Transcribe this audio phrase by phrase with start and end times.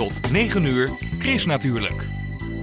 [0.00, 2.06] Tot 9 uur, Chris natuurlijk.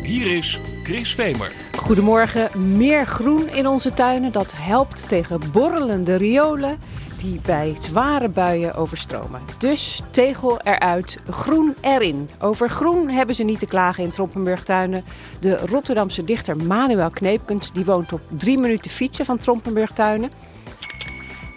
[0.02, 1.52] Hier is Chris Vemer.
[1.75, 2.78] Goedemorgen.
[2.78, 6.79] Meer groen in onze tuinen, dat helpt tegen borrelende riolen
[7.18, 9.42] die bij zware buien overstromen.
[9.57, 12.29] Dus tegel eruit, groen erin.
[12.39, 15.04] Over groen hebben ze niet te klagen in Trompenburgtuinen.
[15.39, 20.32] De Rotterdamse dichter Manuel Kneepkens die woont op drie minuten fietsen van Trompenburgtuinen.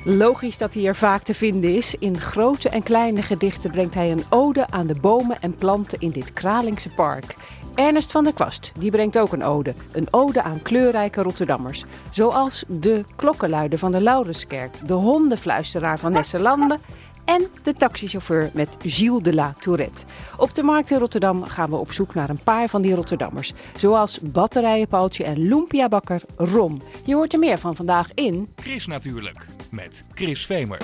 [0.05, 1.95] Logisch dat hij er vaak te vinden is.
[1.95, 6.11] In grote en kleine gedichten brengt hij een ode aan de bomen en planten in
[6.11, 7.35] dit Kralingse park.
[7.75, 9.75] Ernest van der Kwast die brengt ook een ode.
[9.93, 11.85] Een ode aan kleurrijke Rotterdammers.
[12.11, 16.81] Zoals de klokkenluider van de Laurenskerk, de hondenfluisteraar van Nesselanden
[17.25, 20.05] en de taxichauffeur met Gilles de la Tourette.
[20.37, 23.53] Op de markt in Rotterdam gaan we op zoek naar een paar van die Rotterdammers.
[23.77, 26.81] Zoals Batterijenpaaltje en Lumpiabakker Rom.
[27.05, 28.49] Je hoort er meer van vandaag in...
[28.57, 30.81] Chris natuurlijk, met Chris Vemer.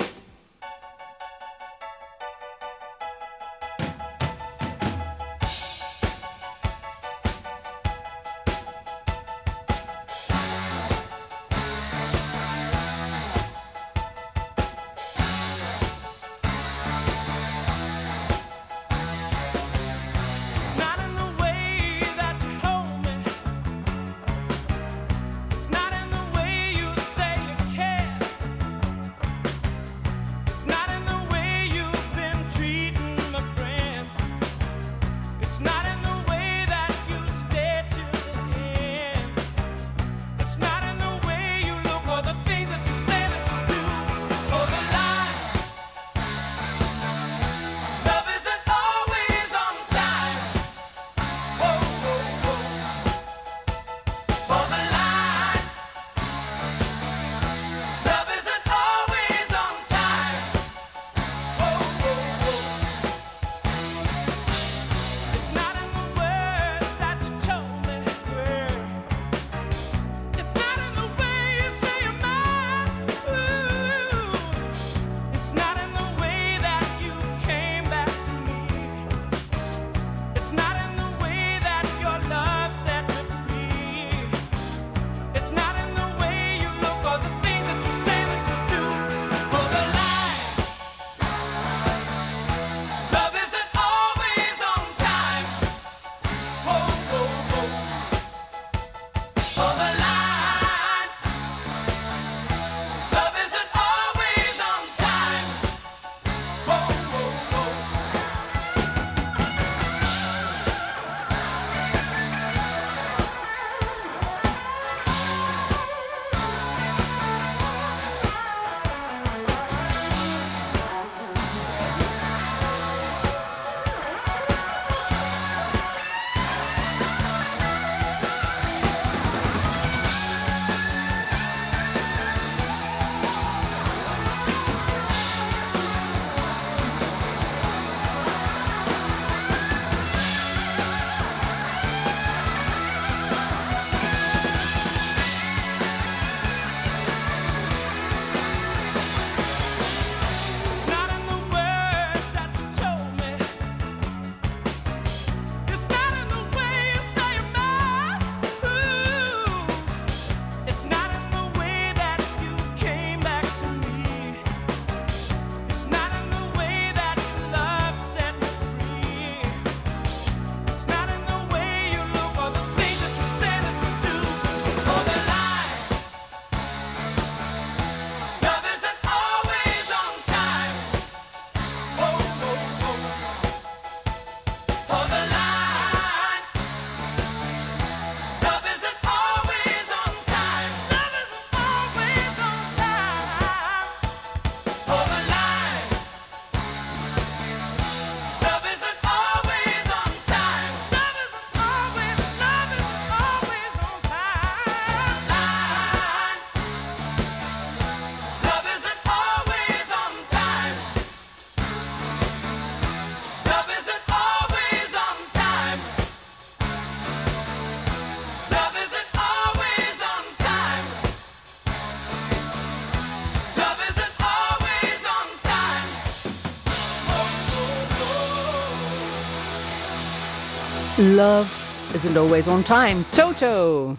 [230.99, 233.03] Love isn't always on time.
[233.11, 233.97] Toto!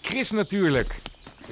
[0.00, 1.02] Chris natuurlijk.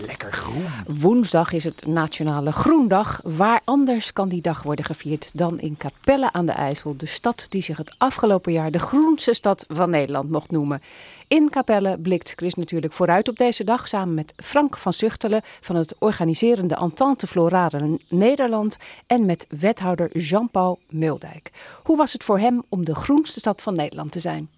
[0.07, 0.65] Lekker groen.
[0.87, 3.21] Woensdag is het Nationale Groendag.
[3.25, 7.47] Waar anders kan die dag worden gevierd dan in Capelle aan de IJssel, de stad
[7.49, 10.83] die zich het afgelopen jaar de groenste stad van Nederland mocht noemen.
[11.29, 15.77] In Capelle blikt Chris natuurlijk vooruit op deze dag samen met Frank van Zuchtelen van
[15.77, 18.77] het organiserende Entente Florale Nederland
[19.07, 21.51] en met wethouder Jean-Paul Muldijk.
[21.83, 24.49] Hoe was het voor hem om de groenste stad van Nederland te zijn?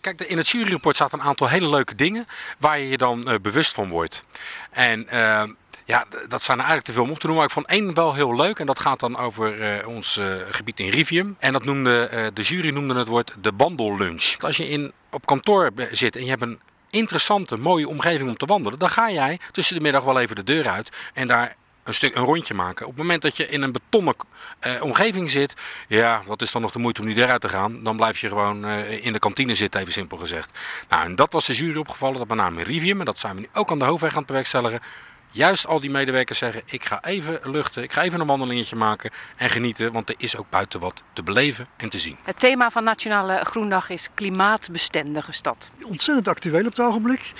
[0.00, 2.26] Kijk, in het juryrapport staat een aantal hele leuke dingen
[2.58, 4.24] waar je je dan eh, bewust van wordt.
[4.70, 5.42] En eh,
[5.84, 7.44] ja, dat zijn er eigenlijk te veel om op te noemen.
[7.44, 10.80] Maar ik vond één wel heel leuk en dat gaat dan over eh, ons gebied
[10.80, 11.36] in Rivium.
[11.38, 14.34] En dat noemde, de jury noemde het woord de wandellunch.
[14.38, 16.60] Als je in, op kantoor zit en je hebt een
[16.90, 20.44] interessante, mooie omgeving om te wandelen, dan ga jij tussen de middag wel even de
[20.44, 21.56] deur uit en daar
[21.90, 22.86] een stuk een rondje maken.
[22.86, 24.14] Op het moment dat je in een betonnen
[24.58, 25.54] eh, omgeving zit,
[25.88, 27.76] ja, wat is dan nog de moeite om die deur uit te gaan?
[27.82, 30.50] Dan blijf je gewoon eh, in de kantine zitten, even simpel gezegd.
[30.88, 33.34] Nou, en dat was de jury opgevallen, dat met name in Rivium, en dat zijn
[33.34, 34.80] we nu ook aan de hoofdweg aan het bewerkstelligen.
[35.32, 39.10] Juist al die medewerkers zeggen, ik ga even luchten, ik ga even een wandelingetje maken
[39.36, 42.16] en genieten, want er is ook buiten wat te beleven en te zien.
[42.22, 45.70] Het thema van Nationale Groendag is klimaatbestendige stad.
[45.82, 47.32] ontzettend actueel op het ogenblik.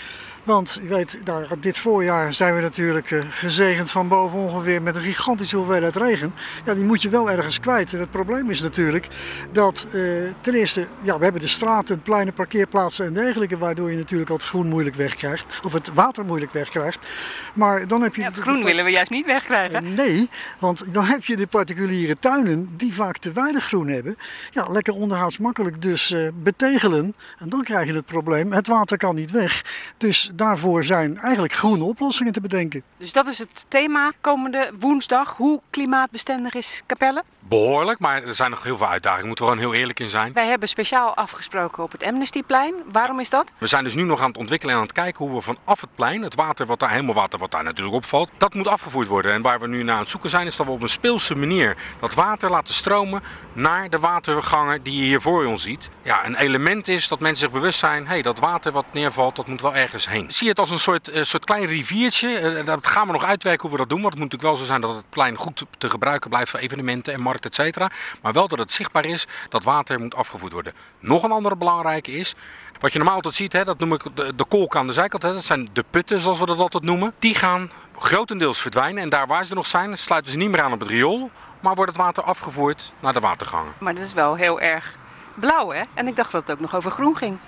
[0.44, 4.96] Want je weet, daar, dit voorjaar zijn we natuurlijk eh, gezegend van boven ongeveer met
[4.96, 6.34] een gigantische hoeveelheid regen.
[6.64, 7.92] Ja, die moet je wel ergens kwijt.
[7.92, 9.08] En het probleem is natuurlijk
[9.52, 10.02] dat eh,
[10.40, 14.36] ten eerste, ja, we hebben de straten, pleinen, parkeerplaatsen en dergelijke, waardoor je natuurlijk al
[14.36, 15.44] het groen moeilijk wegkrijgt.
[15.62, 17.06] Of het water moeilijk wegkrijgt.
[17.54, 18.20] Maar dan heb je.
[18.20, 19.84] Ja, het groen willen we juist niet wegkrijgen.
[19.84, 20.28] Eh, Nee,
[20.58, 24.16] want dan heb je de particuliere tuinen die vaak te weinig groen hebben.
[24.50, 27.14] Ja, lekker onderhoudsmakkelijk dus betegelen.
[27.38, 29.64] En dan krijg je het probleem, het water kan niet weg.
[29.96, 32.82] Dus daarvoor zijn eigenlijk groene oplossingen te bedenken.
[32.96, 35.36] Dus dat is het thema komende woensdag.
[35.36, 37.22] Hoe klimaatbestendig is Capelle?
[37.38, 40.32] Behoorlijk, maar er zijn nog heel veel uitdagingen, moeten we gewoon heel eerlijk in zijn.
[40.32, 42.74] Wij hebben speciaal afgesproken op het Amnestyplein.
[42.92, 43.52] Waarom is dat?
[43.58, 45.80] We zijn dus nu nog aan het ontwikkelen en aan het kijken hoe we vanaf
[45.80, 49.08] het plein, het water wat daar, helemaal water wat daar natuurlijk opvalt, dat moet afgevoerd
[49.08, 49.32] worden.
[49.32, 51.34] En waar we nu naar aan het zoeken zijn, is dat we op een speelse
[51.34, 53.22] manier dat water laten stromen
[53.52, 55.88] naar de watergangen die je hier voor ons ziet.
[56.02, 59.36] Ja, een element is dat mensen zich bewust zijn, hé, hey, dat water wat neervalt,
[59.36, 60.19] dat moet wel ergens heen.
[60.28, 62.38] Zie je het als een soort, eh, soort klein riviertje.
[62.38, 64.66] Eh, dat gaan we nog uitwerken hoe we dat doen, want het moet natuurlijk wel
[64.66, 67.90] zo zijn dat het plein goed te gebruiken blijft voor evenementen en markten, et cetera.
[68.22, 70.72] Maar wel dat het zichtbaar is, dat water moet afgevoerd worden.
[70.98, 72.34] Nog een andere belangrijke is,
[72.80, 75.22] wat je normaal altijd ziet, hè, dat noem ik de, de kolken aan de zijkant.
[75.22, 77.14] Hè, dat zijn de putten, zoals we dat altijd noemen.
[77.18, 79.02] Die gaan grotendeels verdwijnen.
[79.02, 81.30] En daar waar ze er nog zijn, sluiten ze niet meer aan op het riool.
[81.60, 83.72] Maar wordt het water afgevoerd naar de watergangen.
[83.78, 84.96] Maar dat is wel heel erg
[85.34, 85.82] blauw, hè?
[85.94, 87.38] En ik dacht dat het ook nog over groen ging.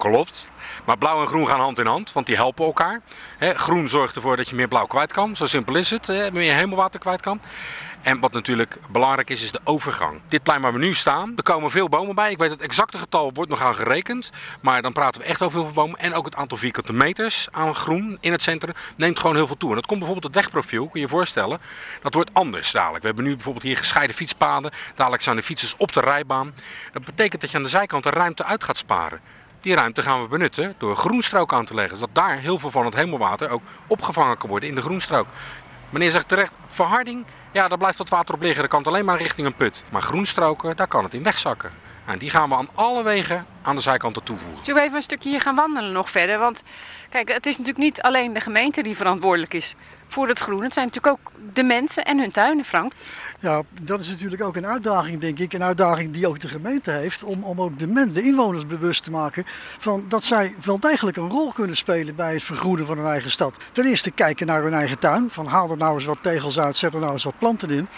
[0.00, 0.50] Klopt.
[0.84, 3.00] Maar blauw en groen gaan hand in hand, want die helpen elkaar.
[3.38, 5.36] Groen zorgt ervoor dat je meer blauw kwijt kan.
[5.36, 6.06] Zo simpel is het.
[6.06, 7.40] Hè, meer hemelwater kwijt kan.
[8.02, 10.20] En wat natuurlijk belangrijk is, is de overgang.
[10.28, 12.30] Dit plein waar we nu staan, er komen veel bomen bij.
[12.30, 14.30] Ik weet het exacte getal wordt nog aan gerekend.
[14.60, 15.98] Maar dan praten we echt over heel veel bomen.
[15.98, 19.56] En ook het aantal vierkante meters aan groen in het centrum neemt gewoon heel veel
[19.56, 19.68] toe.
[19.68, 21.60] En dat komt bijvoorbeeld het wegprofiel, kun je je voorstellen.
[22.02, 23.00] Dat wordt anders dadelijk.
[23.00, 24.70] We hebben nu bijvoorbeeld hier gescheiden fietspaden.
[24.94, 26.54] Dadelijk zijn de fietsers op de rijbaan.
[26.92, 29.20] Dat betekent dat je aan de zijkant de ruimte uit gaat sparen.
[29.60, 31.98] Die ruimte gaan we benutten door groenstrook aan te leggen.
[31.98, 35.26] Zodat daar heel veel van het hemelwater ook opgevangen kan worden in de groenstrook.
[35.90, 38.60] Meneer zegt terecht, verharding, ja, daar blijft wat water op liggen.
[38.60, 39.84] Dat kan alleen maar richting een put.
[39.90, 41.72] Maar groenstroken, daar kan het in wegzakken.
[42.06, 44.64] En die gaan we aan alle wegen aan de zijkanten toevoegen.
[44.64, 46.38] Zullen we even een stukje hier gaan wandelen nog verder?
[46.38, 46.62] Want
[47.08, 49.74] kijk, het is natuurlijk niet alleen de gemeente die verantwoordelijk is
[50.08, 50.62] voor het groen.
[50.62, 52.92] Het zijn natuurlijk ook de mensen en hun tuinen, Frank.
[53.42, 55.52] Ja, dat is natuurlijk ook een uitdaging, denk ik.
[55.52, 57.22] Een uitdaging die ook de gemeente heeft.
[57.22, 59.44] Om, om ook de, mensen, de inwoners bewust te maken
[59.78, 63.30] van dat zij wel degelijk een rol kunnen spelen bij het vergroenen van hun eigen
[63.30, 63.56] stad.
[63.72, 65.30] Ten eerste kijken naar hun eigen tuin.
[65.30, 67.88] Van haal er nou eens wat tegels uit, zet er nou eens wat planten in.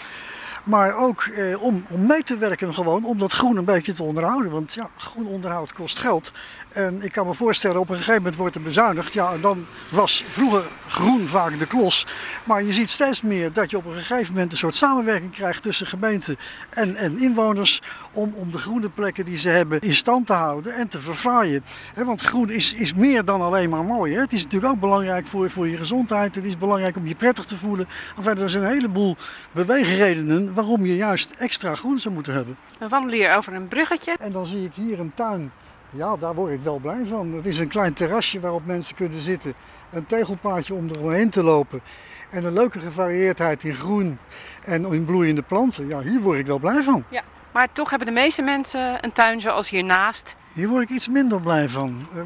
[0.63, 4.03] Maar ook eh, om, om mee te werken gewoon, om dat groen een beetje te
[4.03, 4.51] onderhouden.
[4.51, 6.31] Want ja, groen onderhoud kost geld.
[6.69, 9.13] En ik kan me voorstellen, op een gegeven moment wordt er bezuinigd.
[9.13, 12.07] Ja, en dan was vroeger groen vaak de klos.
[12.43, 15.61] Maar je ziet steeds meer dat je op een gegeven moment een soort samenwerking krijgt
[15.61, 16.37] tussen gemeente
[16.69, 17.81] en, en inwoners.
[18.13, 21.63] Om, om de groene plekken die ze hebben in stand te houden en te verfraaien.
[21.95, 24.15] Want groen is, is meer dan alleen maar mooi.
[24.15, 26.35] Het is natuurlijk ook belangrijk voor, voor je gezondheid.
[26.35, 27.87] Het is belangrijk om je prettig te voelen.
[28.17, 29.15] Enfin, er zijn een heleboel
[29.51, 32.57] beweegredenen waarom je juist extra groen zou moeten hebben.
[32.79, 34.15] We wandelen hier over een bruggetje.
[34.19, 35.51] En dan zie ik hier een tuin.
[35.89, 37.33] Ja, daar word ik wel blij van.
[37.33, 39.53] Het is een klein terrasje waarop mensen kunnen zitten.
[39.91, 41.81] Een tegelpaadje om eromheen te lopen.
[42.29, 44.17] En een leuke gevarieerdheid in groen
[44.63, 45.87] en in bloeiende planten.
[45.87, 47.03] Ja, hier word ik wel blij van.
[47.09, 47.23] Ja.
[47.53, 50.35] Maar toch hebben de meeste mensen een tuin zoals hiernaast.
[50.53, 52.07] Hier word ik iets minder blij van.
[52.13, 52.21] Eh,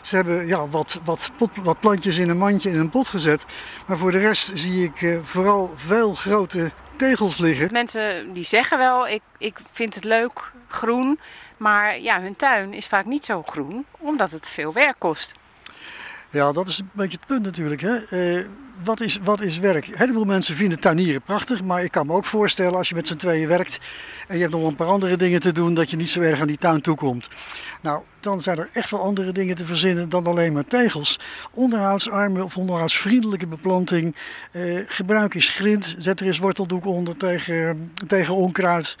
[0.00, 3.44] Ze hebben ja, wat, wat, pot, wat plantjes in een mandje in een pot gezet.
[3.86, 7.72] Maar voor de rest zie ik eh, vooral veel grote tegels liggen.
[7.72, 11.18] Mensen die zeggen wel, ik, ik vind het leuk, groen.
[11.56, 15.34] Maar ja, hun tuin is vaak niet zo groen, omdat het veel werk kost.
[16.30, 17.80] Ja, dat is een beetje het punt natuurlijk.
[17.80, 17.96] Hè?
[17.96, 18.46] Eh,
[18.84, 19.86] wat is, wat is werk?
[19.86, 23.08] Een heleboel mensen vinden tuinieren prachtig, maar ik kan me ook voorstellen als je met
[23.08, 23.78] z'n tweeën werkt
[24.28, 26.40] en je hebt nog een paar andere dingen te doen, dat je niet zo erg
[26.40, 27.28] aan die tuin toekomt.
[27.82, 31.20] Nou, dan zijn er echt wel andere dingen te verzinnen dan alleen maar tegels.
[31.52, 34.16] Onderhoudsarme of onderhoudsvriendelijke beplanting.
[34.50, 38.96] Eh, gebruik eens grind, zet er eens worteldoek onder tegen, tegen onkruid.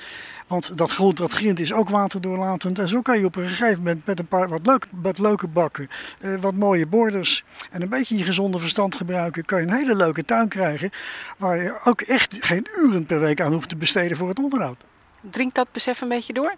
[0.46, 2.78] Want dat grond, dat grind is ook waterdoorlatend.
[2.78, 5.48] En zo kan je op een gegeven moment met een paar wat, leuk, wat leuke
[5.48, 5.88] bakken,
[6.20, 9.96] eh, wat mooie borders en een beetje je gezonde verstand gebruiken, kan je een hele
[9.96, 10.90] leuke tuin krijgen.
[11.38, 14.84] Waar je ook echt geen uren per week aan hoeft te besteden voor het onderhoud.
[15.30, 16.54] Drinkt dat besef een beetje door?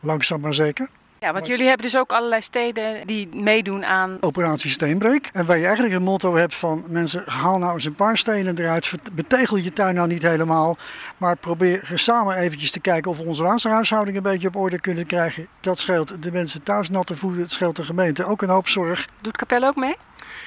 [0.00, 0.88] Langzaam maar zeker.
[1.24, 4.16] Ja, want jullie hebben dus ook allerlei steden die meedoen aan.
[4.20, 5.30] Operatie Steenbreek.
[5.32, 8.58] En waar je eigenlijk een motto hebt van mensen, haal nou eens een paar stenen
[8.58, 8.92] eruit.
[9.12, 10.76] Betegel je tuin nou niet helemaal.
[11.16, 15.06] Maar probeer samen eventjes te kijken of we onze waterhuishouding een beetje op orde kunnen
[15.06, 15.48] krijgen.
[15.60, 17.40] Dat scheelt de mensen thuis natte voeden.
[17.40, 19.08] Het scheelt de gemeente ook een hoop zorg.
[19.20, 19.96] Doet Capelle ook mee?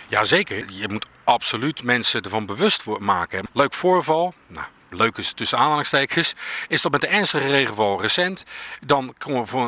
[0.07, 3.46] Jazeker, je moet absoluut mensen ervan bewust maken.
[3.53, 6.36] Leuk voorval, nou, leuk is tussen aanhalingstekens,
[6.67, 8.44] is dat met de ernstige regenval recent,
[8.86, 9.13] dan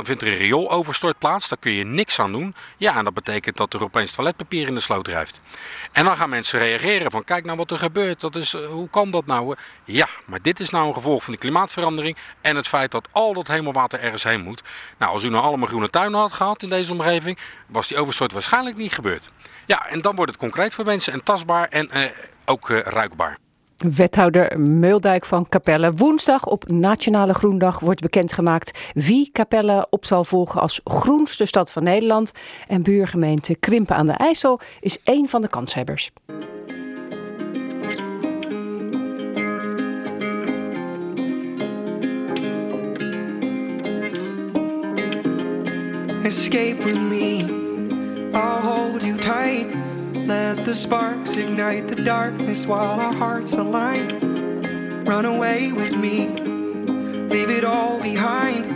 [0.03, 2.55] vindt er een riooloverstort plaats, daar kun je niks aan doen.
[2.77, 5.39] Ja, en dat betekent dat er opeens toiletpapier in de sloot drijft.
[5.91, 8.89] En dan gaan mensen reageren van, kijk nou wat er gebeurt, dat is, eh, hoe
[8.89, 9.55] kan dat nou?
[9.83, 13.33] Ja, maar dit is nou een gevolg van de klimaatverandering en het feit dat al
[13.33, 14.63] dat hemelwater ergens heen moet.
[14.97, 18.31] Nou, als u nou allemaal groene tuinen had gehad in deze omgeving, was die overstort
[18.31, 19.31] waarschijnlijk niet gebeurd.
[19.65, 22.01] Ja, en dan wordt het concreet voor mensen en tastbaar en eh,
[22.45, 23.37] ook eh, ruikbaar.
[23.79, 25.93] Wethouder Meeldijk van Capelle.
[25.93, 31.83] Woensdag op Nationale Groendag wordt bekendgemaakt wie Capelle op zal volgen als groenste stad van
[31.83, 32.31] Nederland.
[32.67, 36.11] En buurgemeente Krimpen aan de IJssel is één van de kanshebbers.
[46.23, 47.45] Escape me,
[48.31, 49.78] I'll hold you tight.
[50.29, 55.03] Let the sparks ignite the darkness while our hearts align.
[55.05, 56.27] Run away with me,
[57.33, 58.67] leave it all behind.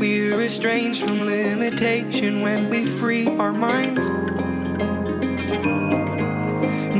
[0.00, 4.10] We're estranged from limitation when we free our minds.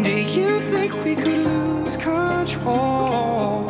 [0.07, 3.67] Do you think we could lose control?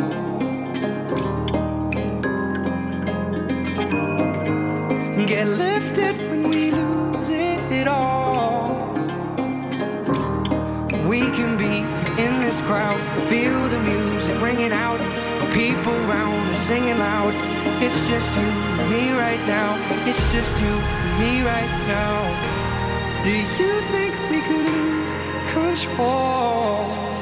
[5.27, 6.16] Get lifted
[12.57, 14.99] this crowd, feel the music ringing out.
[15.41, 17.35] The people round us singing loud.
[17.83, 19.77] It's just you and me right now.
[20.09, 23.25] It's just you and me right now.
[23.25, 25.13] Do you think we could lose
[25.53, 27.16] control?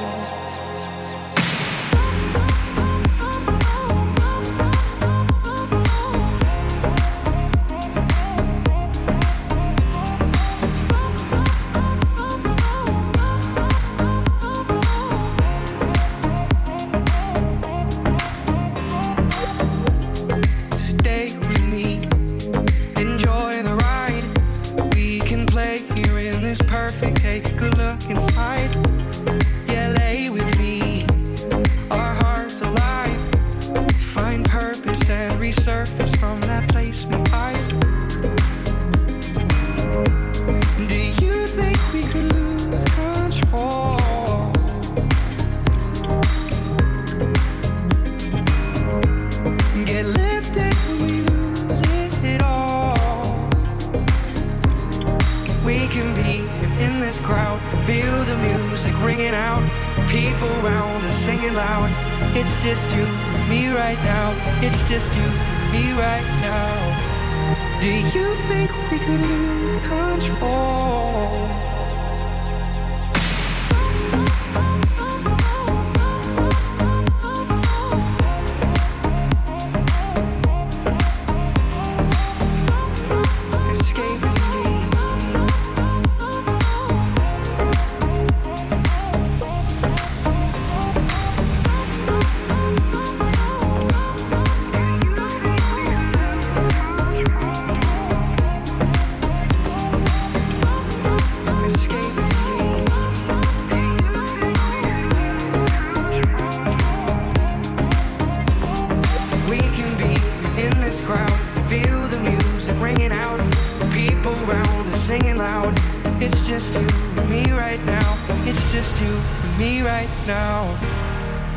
[116.46, 116.86] Just you
[117.16, 118.18] and me right now.
[118.44, 120.76] It's just you and me right now.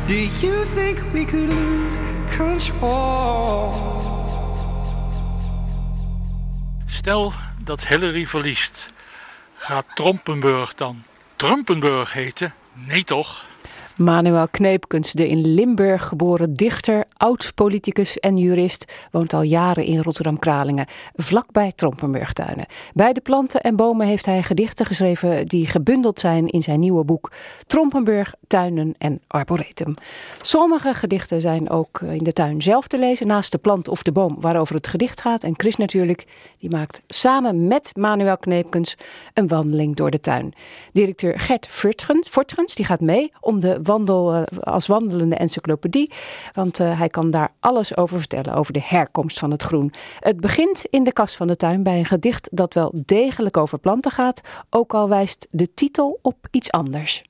[0.06, 1.98] Do you think we could lose
[2.36, 3.74] control?
[6.86, 7.32] Stel
[7.64, 8.90] dat Hillary verliest.
[9.56, 11.04] Gaat Trompenburg dan
[11.36, 12.54] Trumpenburg heten?
[12.72, 13.44] Nee toch?
[13.98, 20.86] Manuel Kneepkens, de in Limburg geboren dichter, oud-politicus en jurist, woont al jaren in Rotterdam-Kralingen,
[21.14, 22.66] vlakbij Trompenburgtuinen.
[22.94, 27.04] Bij de planten en bomen heeft hij gedichten geschreven die gebundeld zijn in zijn nieuwe
[27.04, 27.32] boek
[27.66, 29.94] Trompenburg, Tuinen en Arboretum.
[30.40, 34.12] Sommige gedichten zijn ook in de tuin zelf te lezen, naast de plant of de
[34.12, 35.44] boom waarover het gedicht gaat.
[35.44, 36.26] En Chris natuurlijk,
[36.58, 38.96] die maakt samen met Manuel Kneepkens
[39.34, 40.54] een wandeling door de tuin.
[40.92, 41.66] Directeur Gert
[42.28, 46.10] Fortgens, die gaat mee om de wandel, eh, als wandelende encyclopedie.
[46.52, 49.92] Want uh, hij kan daar alles over vertellen, over de herkomst van het groen.
[50.18, 53.78] Het begint in de kast van de tuin bij een gedicht dat wel degelijk over
[53.78, 54.40] planten gaat.
[54.70, 57.22] Ook al wijst de titel op iets anders.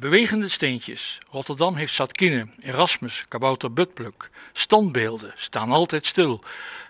[0.00, 1.18] Bewegende steentjes.
[1.30, 4.30] Rotterdam heeft Zatkinnen, Erasmus, Kabouter Butpluk.
[4.52, 6.40] Standbeelden staan altijd stil.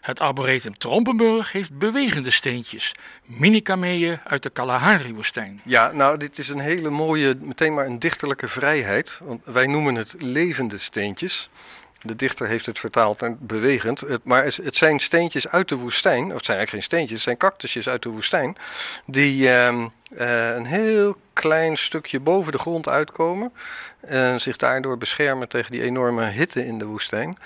[0.01, 2.93] Het arboretum Trompenburg heeft bewegende steentjes.
[3.25, 5.61] Mini-kameeën uit de Kalahari-woestijn.
[5.65, 9.19] Ja, nou, dit is een hele mooie, meteen maar een dichterlijke vrijheid.
[9.23, 11.49] Want wij noemen het levende steentjes.
[12.03, 14.01] De dichter heeft het vertaald naar bewegend.
[14.01, 16.27] Het, maar het zijn steentjes uit de woestijn.
[16.27, 18.57] Of het zijn eigenlijk geen steentjes, het zijn cactusjes uit de woestijn.
[19.07, 19.85] Die uh,
[20.19, 23.53] uh, een heel klein stukje boven de grond uitkomen.
[24.01, 27.39] En zich daardoor beschermen tegen die enorme hitte in de woestijn.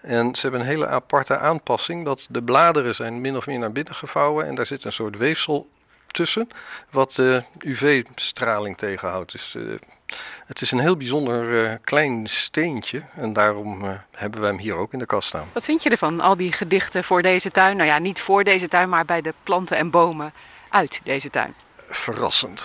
[0.00, 2.04] En ze hebben een hele aparte aanpassing.
[2.04, 4.46] Dat de bladeren zijn min of meer naar binnen gevouwen.
[4.46, 5.68] En daar zit een soort weefsel
[6.06, 6.48] tussen.
[6.90, 9.32] Wat de UV-straling tegenhoudt.
[9.32, 9.74] Dus uh,
[10.46, 13.02] het is een heel bijzonder uh, klein steentje.
[13.16, 15.48] En daarom uh, hebben we hem hier ook in de kast staan.
[15.52, 16.20] Wat vind je ervan?
[16.20, 17.76] Al die gedichten voor deze tuin.
[17.76, 20.32] Nou ja, niet voor deze tuin, maar bij de planten en bomen
[20.68, 21.54] uit deze tuin.
[21.88, 22.64] Verrassend.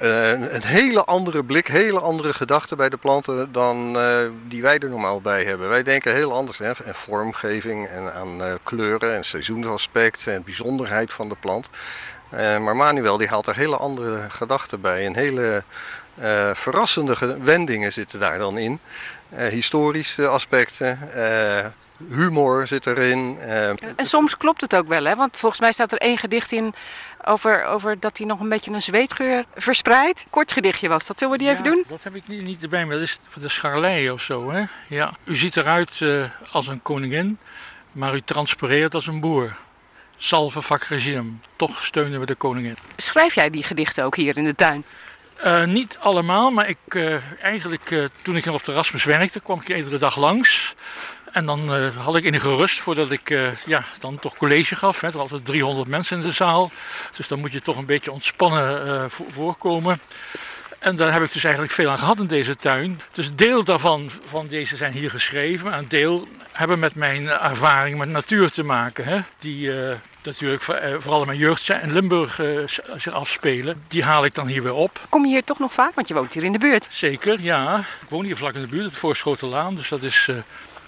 [0.00, 4.78] Uh, een hele andere blik, hele andere gedachten bij de planten dan uh, die wij
[4.78, 5.68] er normaal bij hebben.
[5.68, 11.12] Wij denken heel anders hè, aan vormgeving en aan uh, kleuren en seizoensaspect en bijzonderheid
[11.12, 11.68] van de plant.
[12.30, 15.06] maar Manuel die haalt er hele andere gedachten bij.
[15.06, 15.62] En hele
[16.54, 18.80] verrassende wendingen zitten daar dan in.
[19.50, 20.98] historische aspecten,
[22.10, 23.38] humor zit erin.
[23.40, 25.14] Uh, en soms klopt het ook wel, hè?
[25.14, 26.74] Want volgens mij staat er één gedicht in
[27.24, 30.26] over, over dat hij nog een beetje een zweetgeur verspreidt.
[30.30, 31.18] Kort gedichtje was dat.
[31.18, 31.84] Zullen we die ja, even doen?
[31.88, 34.64] Dat heb ik niet, niet erbij, maar dat is voor de scharlei of zo, hè?
[34.88, 35.12] Ja.
[35.24, 37.38] U ziet eruit uh, als een koningin,
[37.92, 39.56] maar u transpireert als een boer.
[40.16, 41.30] Salve vac regime.
[41.56, 42.76] Toch steunen we de koningin.
[42.96, 44.84] Schrijf jij die gedichten ook hier in de tuin?
[45.44, 49.60] Uh, niet allemaal, maar ik, uh, eigenlijk uh, toen ik op de Erasmus werkte, kwam
[49.60, 50.74] ik iedere dag langs.
[51.32, 53.28] En dan had ik enige rust voordat ik
[53.66, 55.00] ja, dan toch college gaf.
[55.00, 55.06] Hè.
[55.06, 56.70] Er waren altijd 300 mensen in de zaal.
[57.16, 60.00] Dus dan moet je toch een beetje ontspannen voorkomen.
[60.78, 63.00] En daar heb ik dus eigenlijk veel aan gehad in deze tuin.
[63.12, 65.72] Dus deel daarvan van deze zijn hier geschreven.
[65.72, 69.04] En deel hebben met mijn ervaring met natuur te maken.
[69.04, 69.20] Hè.
[69.38, 69.72] Die
[70.22, 70.62] natuurlijk
[70.98, 72.40] vooral in mijn jeugd in Limburg
[72.96, 73.84] zich afspelen.
[73.88, 75.06] Die haal ik dan hier weer op.
[75.08, 75.94] Kom je hier toch nog vaak?
[75.94, 76.86] Want je woont hier in de buurt.
[76.90, 77.78] Zeker, ja.
[77.78, 79.74] Ik woon hier vlak in de buurt, het Voorschotenlaan.
[79.74, 80.30] Dus dat is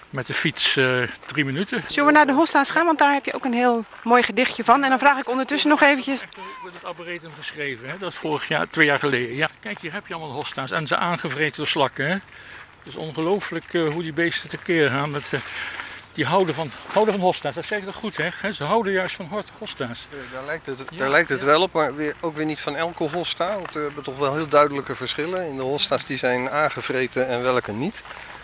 [0.09, 0.79] met de fiets
[1.25, 1.83] drie minuten.
[1.87, 2.85] Zullen we naar de Hosta's gaan?
[2.85, 4.83] Want daar heb je ook een heel mooi gedichtje van.
[4.83, 6.21] En dan vraag ik ondertussen nog eventjes...
[6.21, 6.27] Ik
[6.63, 7.97] heb het arboretum geschreven, hè?
[7.97, 9.35] dat is vorig jaar, twee jaar geleden.
[9.35, 12.07] Ja, kijk, hier heb je allemaal Hosta's en ze aangevreten door slakken.
[12.07, 12.17] Hè?
[12.83, 15.31] Het is ongelooflijk uh, hoe die beesten tekeer gaan met...
[15.33, 15.39] Uh,
[16.11, 18.51] die houden van, houden van hosta's, dat zeg ik toch goed hè?
[18.51, 20.07] Ze houden juist van hosta's.
[20.09, 21.45] Ja, daar lijkt het, ja, daar lijkt het ja.
[21.45, 23.55] wel op, maar weer, ook weer niet van elke hosta.
[23.55, 25.47] Want we hebben toch wel heel duidelijke verschillen.
[25.47, 28.03] In de hosta's die zijn aangevreten en welke niet.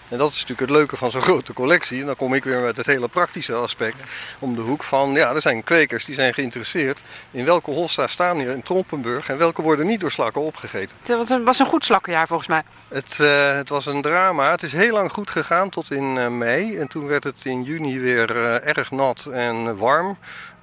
[0.09, 1.99] En dat is natuurlijk het leuke van zo'n grote collectie.
[1.99, 4.03] En dan kom ik weer met het hele praktische aspect
[4.39, 5.13] om de hoek van...
[5.13, 9.29] ja, er zijn kwekers die zijn geïnteresseerd in welke hosta staan hier in Trompenburg...
[9.29, 10.97] en welke worden niet door slakken opgegeten.
[11.01, 12.63] Het was een, was een goed slakkenjaar volgens mij.
[12.87, 14.51] Het, uh, het, was een drama.
[14.51, 16.77] Het is heel lang goed gegaan tot in uh, mei.
[16.77, 20.17] En toen werd het in juni weer uh, erg nat en warm.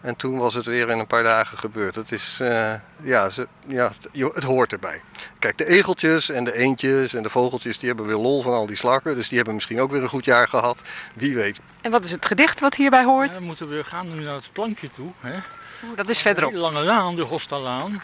[0.04, 1.94] En toen was het weer in een paar dagen gebeurd.
[1.94, 5.00] Het, is, uh, ja, ze, ja, het hoort erbij.
[5.38, 7.78] Kijk, de egeltjes en de eendjes en de vogeltjes...
[7.78, 9.14] die hebben weer lol van al die slakken.
[9.14, 10.80] Dus die hebben misschien ook weer een goed jaar gehad.
[11.14, 11.60] Wie weet.
[11.80, 13.28] En wat is het gedicht wat hierbij hoort?
[13.28, 15.10] Ja, dan moeten we gaan nu naar het plankje toe.
[15.20, 15.38] Hè?
[15.96, 16.52] Dat is verderop.
[16.52, 18.02] Een lange laan, de Hostalaan.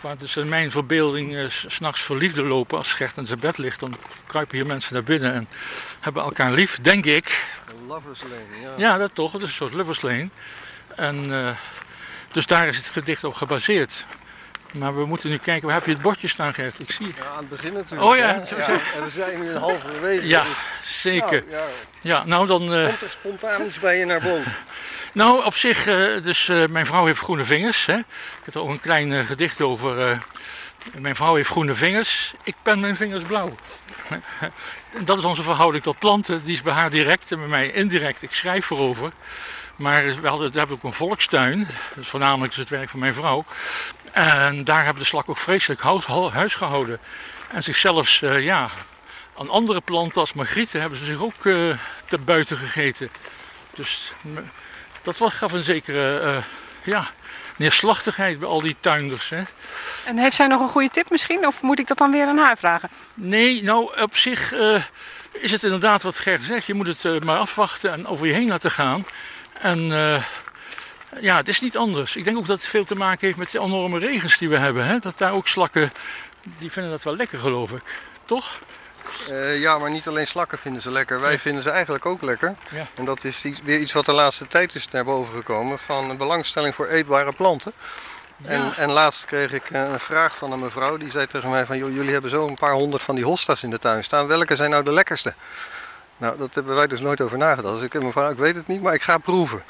[0.00, 2.78] Waar dus in mijn verbeelding uh, s'nachts verliefden lopen.
[2.78, 5.32] Als Gert in zijn bed ligt, dan kruipen hier mensen naar binnen...
[5.32, 5.48] en
[6.00, 7.46] hebben elkaar lief, denk ik.
[7.86, 8.72] Lovers Lane, ja.
[8.76, 9.32] Ja, dat toch.
[9.32, 10.28] Dat is een soort Lovers Lane.
[10.96, 11.50] En, uh,
[12.32, 14.06] dus daar is het gedicht op gebaseerd.
[14.72, 16.78] Maar we moeten nu kijken, waar heb je het bordje staan, Gert?
[16.78, 17.14] Ik zie.
[17.16, 18.10] Ja, aan het begin natuurlijk.
[18.10, 18.42] Oh ja.
[18.56, 20.26] ja en we zijn nu een halverwege.
[20.26, 21.44] Ja, dus, zeker.
[21.50, 21.66] Nou, ja.
[22.00, 22.62] ja, nou dan...
[22.62, 24.54] Uh, Komt er spontaan iets bij je naar boven?
[25.12, 27.86] nou, op zich, uh, dus mijn vrouw heeft groene vingers.
[27.86, 27.96] Hè.
[27.96, 30.22] Ik heb er ook een klein gedicht over.
[30.98, 33.54] mijn vrouw heeft groene vingers, ik pen mijn vingers blauw.
[35.04, 36.44] dat is onze verhouding tot planten.
[36.44, 38.22] Die is bij haar direct en bij mij indirect.
[38.22, 39.12] Ik schrijf erover.
[39.82, 41.66] Maar we, hadden, we hebben ook een volkstuin.
[41.94, 43.44] Dus voornamelijk is het werk van mijn vrouw.
[44.12, 45.80] En daar hebben de slak ook vreselijk
[46.32, 46.98] huis, gehouden.
[47.50, 48.70] En zichzelf uh, ja,
[49.38, 53.10] aan andere planten als magrieten hebben ze zich ook eh te buiten gegeten.
[53.74, 54.12] Dus
[55.02, 56.36] dat was, gaf een zekere eh,
[56.82, 57.06] ja,
[57.56, 59.28] neerslachtigheid bij al die tuinders.
[59.28, 59.42] Hè.
[60.04, 61.46] En heeft zij nog een goede tip misschien?
[61.46, 62.88] Of moet ik dat dan weer aan haar vragen?
[63.14, 64.52] Nee, nou op zich
[65.32, 66.66] is het inderdaad wat Ger zegt.
[66.66, 69.04] Je moet het maar afwachten en over je heen laten gaan.
[69.62, 70.22] En eh,
[71.20, 72.16] ja, het is niet anders.
[72.16, 74.58] Ik denk ook dat het veel te maken heeft met de enorme regens die we
[74.58, 74.84] hebben.
[74.86, 74.98] Hè?
[74.98, 75.92] Dat daar ook slakken,
[76.58, 78.00] die vinden dat wel lekker geloof ik.
[78.24, 78.58] Toch?
[79.28, 81.20] Eh, ja, maar niet alleen slakken vinden ze lekker.
[81.20, 81.38] Wij Ja.
[81.38, 82.54] vinden ze eigenlijk ook lekker.
[82.70, 82.86] Ja.
[82.94, 86.10] En dat is iets- weer iets wat de laatste tijd is naar boven gekomen van
[86.10, 87.72] een belangstelling voor eetbare planten.
[88.44, 91.66] En, en laatst kreeg ik eh, een vraag van een mevrouw die zei tegen mij
[91.66, 94.26] van joh, jullie hebben zo een paar honderd van die hosta's in de tuin staan.
[94.26, 95.34] Welke zijn nou de lekkerste?
[96.22, 97.74] Nou, dat hebben wij dus nooit over nagedacht.
[97.74, 99.62] Dus ik heb mevrouw, ik weet het niet, maar ik ga proeven.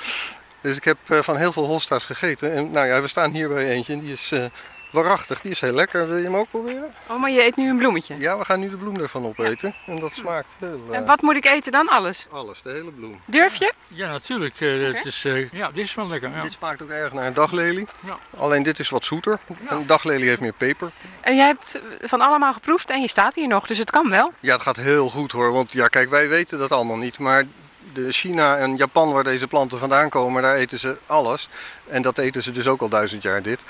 [0.61, 2.53] Dus ik heb eh, van heel veel hosta's gegeten.
[2.53, 4.45] En nou ja, we staan hier bij eentje en die is eh,
[4.93, 5.41] waarachtig.
[5.41, 6.07] Die is heel lekker.
[6.09, 6.93] Wil je hem ook proberen?
[7.07, 8.19] Oh, maar je eet nu een bloemetje.
[8.19, 9.75] Ja, we gaan nu de bloem ervan opeten.
[9.87, 10.81] En dat smaakt heel...
[10.91, 11.89] eh, En wat moet ik eten dan?
[11.89, 12.27] Alles.
[12.31, 13.21] Alles, de hele bloem.
[13.25, 13.73] Durf je?
[13.89, 14.61] Ja, natuurlijk.
[14.61, 16.31] eh, het is, eh, ja, dit is wel lekker.
[16.31, 16.43] Ja.
[16.43, 17.87] Dit smaakt ook erg naar een daglelie.
[18.07, 18.19] Ja.
[18.37, 19.39] Alleen dit is wat zoeter.
[19.69, 20.91] Een daglelie heeft meer peper.
[21.21, 24.33] En jij hebt van allemaal geproefd en je staat hier nog, dus het kan wel.
[24.41, 25.53] Ja, het gaat heel goed hoor.
[25.53, 27.19] Want ja, kijk, wij weten dat allemaal niet.
[27.19, 27.45] Maar
[27.93, 31.49] de China en Japan, waar deze planten vandaan komen, daar eten ze alles.
[31.89, 33.61] En dat eten ze dus ook al duizend jaar dit.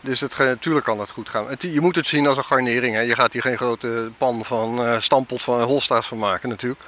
[0.00, 1.48] Dus het, natuurlijk kan het goed gaan.
[1.48, 2.94] Het, je moet het zien als een garnering.
[2.94, 3.00] Hè.
[3.00, 6.80] Je gaat hier geen grote pan van eh stampot van holsta's van maken natuurlijk.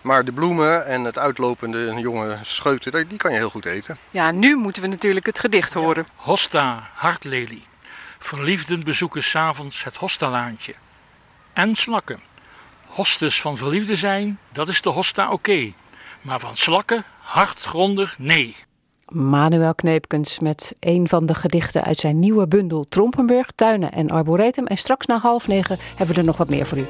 [0.00, 3.98] Maar de bloemen en het uitlopende jonge scheuten, die kan je heel goed eten.
[4.10, 6.06] Ja, nu moeten we natuurlijk het gedicht horen.
[6.14, 7.66] Hosta, hartlelie.
[8.18, 10.74] Verliefden bezoeken s'avonds het hostalaantje.
[11.52, 12.20] En slakken.
[12.86, 15.72] Hostes van verliefden zijn, dat is de hosta oké.
[16.20, 18.56] Maar van slakken, hartgrondig, nee.
[19.10, 24.66] Manuel Kneepkens met een van de gedichten uit zijn nieuwe bundel Trompenburg, Tuinen en Arboretum.
[24.66, 26.86] En straks na half negen hebben we er nog wat meer voor u.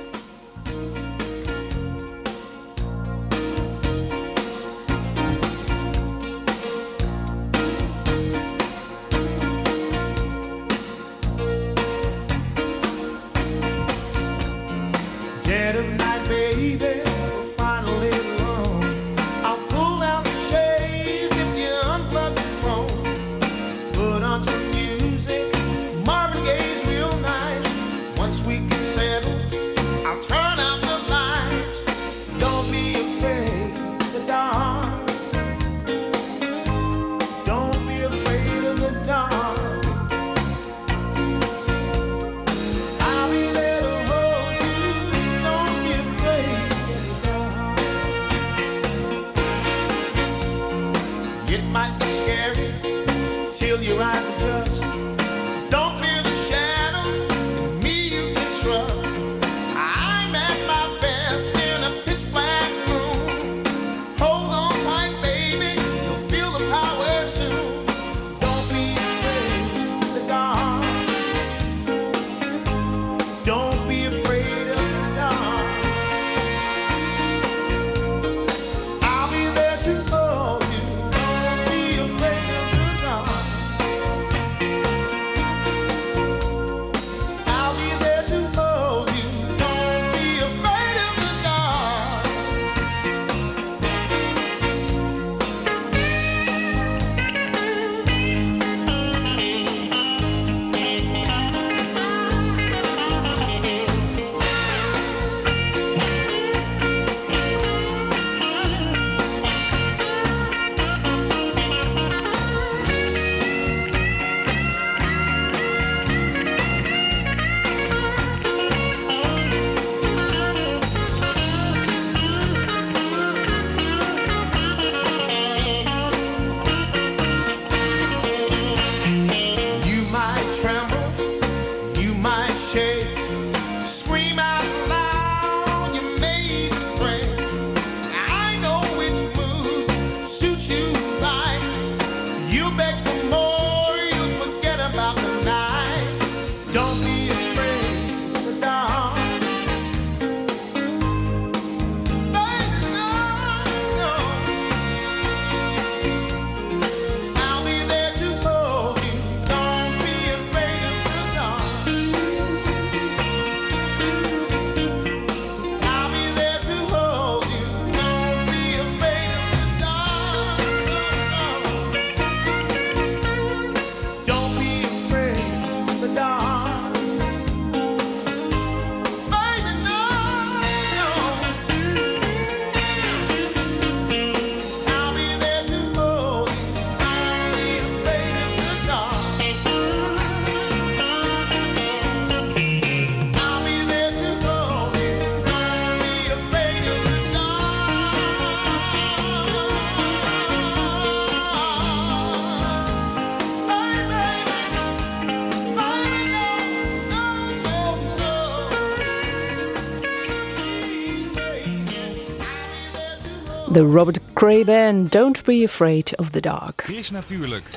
[214.40, 216.82] Band, Don't Be Afraid of the Dark.
[216.84, 217.70] Chris Natuurlijk.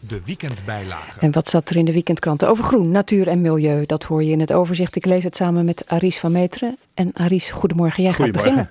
[0.00, 1.20] De weekendbijlage.
[1.20, 3.86] En wat zat er in de weekendkranten over groen, natuur en milieu?
[3.86, 4.96] Dat hoor je in het overzicht.
[4.96, 6.76] Ik lees het samen met Aris van Meteren.
[6.94, 8.02] En Aris, goedemorgen.
[8.02, 8.70] Jij gaat beginnen.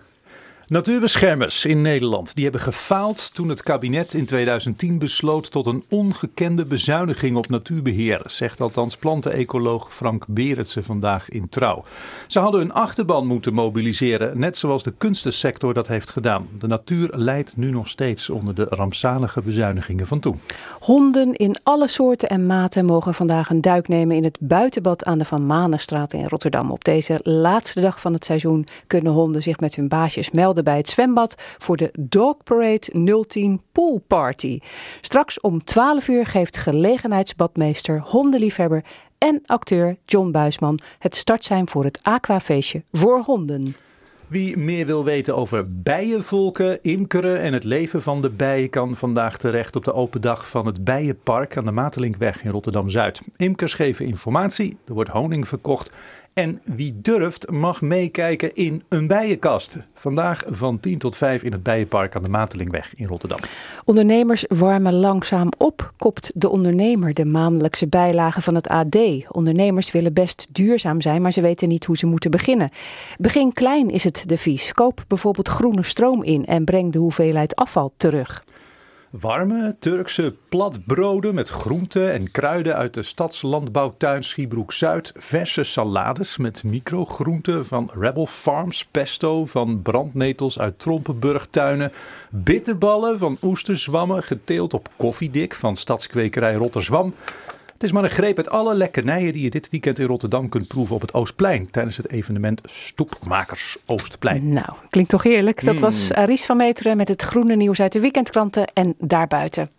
[0.68, 6.66] Natuurbeschermers in Nederland die hebben gefaald toen het kabinet in 2010 besloot tot een ongekende
[6.66, 11.84] bezuiniging op natuurbeheer, zegt althans plantenecoloog Frank Berendsen vandaag in Trouw.
[12.28, 16.48] Ze hadden hun achterban moeten mobiliseren, net zoals de kunstensector dat heeft gedaan.
[16.60, 20.40] De natuur lijdt nu nog steeds onder de rampzalige bezuinigingen van toen.
[20.80, 25.18] Honden in alle soorten en maten mogen vandaag een duik nemen in het buitenbad aan
[25.18, 26.72] de Van Manenstraat in Rotterdam.
[26.72, 30.78] Op deze laatste dag van het seizoen kunnen honden zich met hun baasjes melden bij
[30.78, 34.60] het zwembad voor de Dog Parade 010 Pool Party.
[35.02, 38.84] Straks om 12 uur geeft gelegenheidsbadmeester, hondenliefhebber
[39.18, 43.76] en acteur John Buisman het startsein voor het aquafeestje voor honden.
[44.28, 49.38] Wie meer wil weten over bijenvolken, imkeren en het leven van de bijen kan vandaag
[49.38, 53.22] terecht op de open dag van het Bijenpark aan de Matelinkweg in Rotterdam-Zuid.
[53.36, 55.92] Imkers geven informatie, er wordt honing verkocht
[56.36, 59.78] en wie durft mag meekijken in een bijenkast.
[59.94, 63.40] Vandaag van 10 tot 5 in het Bijenpark aan de Matelinkweg in Rotterdam.
[63.86, 68.98] Ondernemers warmen langzaam op, kopt de ondernemer de maandelijkse bijlage van het AD.
[69.30, 72.70] Ondernemers willen best duurzaam zijn, maar ze weten niet hoe ze moeten beginnen.
[73.18, 74.72] Begin klein is het devies.
[74.72, 78.44] Koop bijvoorbeeld groene stroom in en breng de hoeveelheid afval terug.
[79.20, 85.14] Warme Turkse platbroden met groenten en kruiden uit de stadslandbouwtuin Schiebroek Zuid.
[85.18, 88.86] Verse salades met microgroenten van Rebel Farms.
[88.86, 91.92] Pesto van brandnetels uit Trompenburgtuinen.
[92.30, 97.14] Bitterballen van oesterzwammen geteeld op koffiedik van stadskwekerij Rotterzwam.
[97.76, 100.68] Het is maar een greep uit alle lekkernijen die je dit weekend in Rotterdam kunt
[100.68, 101.72] proeven op het Oostplein.
[101.72, 104.50] Tijdens het evenement Stoepmakers Oostplein.
[104.50, 105.64] Nou, klinkt toch heerlijk.
[105.64, 109.70] Dat was Aries van Meteren met het groene nieuws uit de weekendkranten en daarbuiten.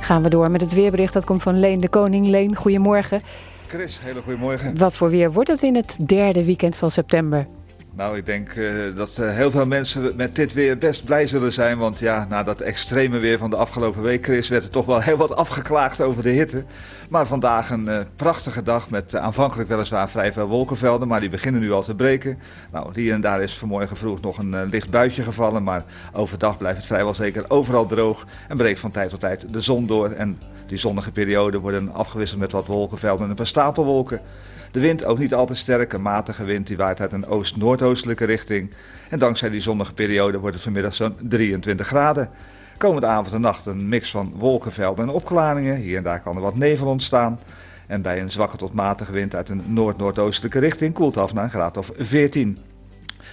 [0.00, 1.12] Gaan we door met het weerbericht.
[1.12, 2.26] Dat komt van Leen de Koning.
[2.26, 3.22] Leen, goedemorgen.
[3.66, 4.78] Chris, hele goede morgen.
[4.78, 7.46] Wat voor weer wordt het in het derde weekend van september?
[7.94, 11.52] Nou, ik denk eh, dat eh, heel veel mensen met dit weer best blij zullen
[11.52, 11.78] zijn.
[11.78, 15.00] Want ja, na dat extreme weer van de afgelopen week, Chris, werd er toch wel
[15.08, 16.64] heel wat afgeklaagd over de hitte.
[17.08, 21.60] Maar vandaag een eh, prachtige dag met aanvankelijk weliswaar vrij veel wolkenvelden, maar die beginnen
[21.60, 22.38] nu al te breken.
[22.70, 26.76] Nou, hier en daar is vanmorgen vroeg nog een licht buitje gevallen, maar overdag blijft
[26.78, 30.10] het vrijwel zeker overal droog en breekt van tijd tot tijd de zon door.
[30.10, 34.20] En die zonnige perioden worden afgewisseld met wat wolkenvelden en een paar stapelwolken.
[34.72, 38.24] De wind ook niet al te sterk, een matige wind die waait uit een oost-noordoostelijke
[38.24, 38.72] richting.
[39.08, 42.30] En dankzij die zonnige periode wordt het vanmiddag zo'n 23 graden.
[42.76, 45.76] Komende avond en nacht een mix van wolkenvelden en opklaringen.
[45.76, 47.38] Hier en daar kan er wat nevel ontstaan.
[47.86, 51.50] En bij een zwakke tot matige wind uit een noord-noordoostelijke richting koelt af naar een
[51.50, 52.58] graad of 14.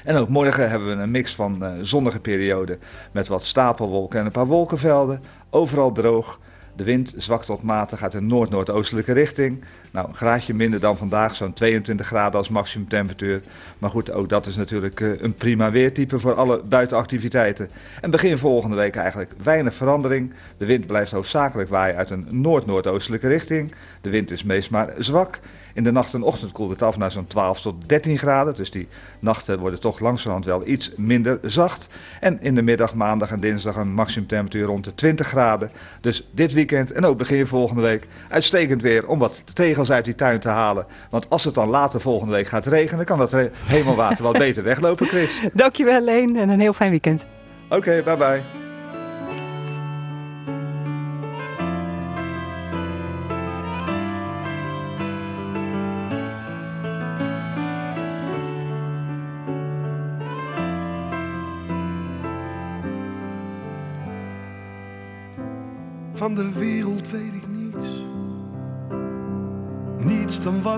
[0.04, 2.80] En ook morgen hebben we een mix van eh, zonnige perioden
[3.12, 5.21] met wat stapelwolken en een paar wolkenvelden.
[5.49, 6.39] Overal droog.
[6.80, 9.63] De wind zwakt tot matig uit een noord-noordoostelijke richting.
[9.92, 13.42] Nou, een graadje minder dan vandaag, zo'n 22 graden als maximumtemperatuur.
[13.80, 17.70] Maar goed, ook dat is natuurlijk eh, een prima weertype voor alle buitenactiviteiten.
[18.02, 20.34] En begin volgende week eigenlijk weinig verandering.
[20.58, 23.74] De wind blijft hoofdzakelijk waaien uit een noord-noordoostelijke richting.
[24.02, 25.39] De wind is meest maar zwak.
[25.80, 28.56] In de nacht en ochtend koelt het af naar zo'n 12 tot 13 graden.
[28.56, 28.88] Dus die
[29.20, 31.88] nachten worden toch langzamerhand wel iets minder zacht.
[32.20, 35.70] En in de middag, maandag en dinsdag een maximumtemperatuur rond de 20 graden.
[36.02, 40.15] Dus dit weekend en ook begin volgende week uitstekend weer om wat tegels uit die
[40.15, 40.86] tuin te halen.
[41.10, 45.08] Want als het dan later volgende week gaat regenen, kan dat hemelwater wat beter weglopen,
[45.08, 45.42] Chris.
[45.54, 47.28] Dankjewel, Leen, en een heel fijn weekend.
[47.70, 48.68] Oké, bye bye.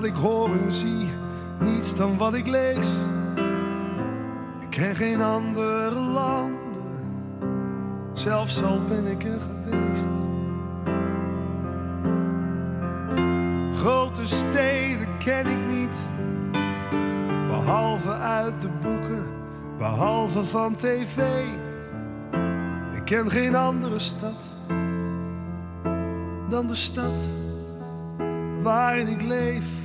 [0.04, 1.08] Ik hoor en zie,
[1.60, 2.88] niets dan wat ik lees.
[4.60, 6.58] Ik ken geen andere landen,
[8.12, 10.06] zelfs al ben ik er geweest.
[13.78, 15.98] Grote steden ken ik niet,
[17.48, 19.24] behalve uit de boeken,
[19.78, 21.18] behalve van tv.
[22.92, 24.50] Ik ken geen andere stad
[26.48, 27.20] dan de stad
[28.62, 29.81] waarin ik leef.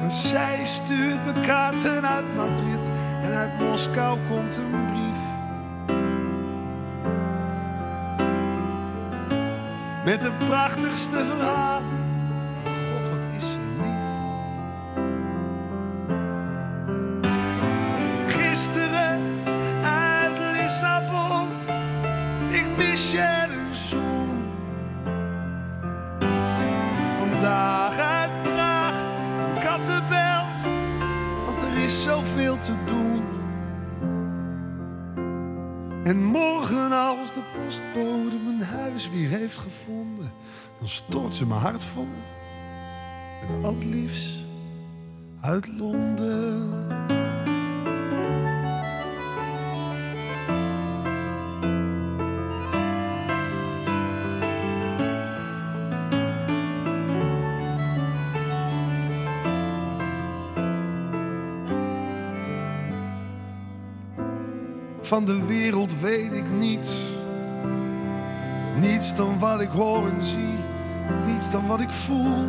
[0.00, 2.90] Maar zij stuurt me kaarten uit Madrid
[3.22, 5.18] en uit Moskou komt een brief.
[10.04, 11.98] Met de prachtigste verhalen.
[12.64, 14.04] God, wat is ze lief.
[18.26, 19.20] Gisteren
[20.70, 21.48] Lissabon.
[22.50, 23.59] Ik mis je
[36.10, 40.32] En morgen als de postbode mijn huis weer heeft gevonden,
[40.78, 42.08] dan stort ze mijn hart vol
[43.40, 43.76] met al
[45.40, 47.29] uit Londen.
[65.10, 67.00] Van de wereld weet ik niets.
[68.80, 70.58] Niets dan wat ik hoor en zie.
[71.26, 72.44] Niets dan wat ik voel.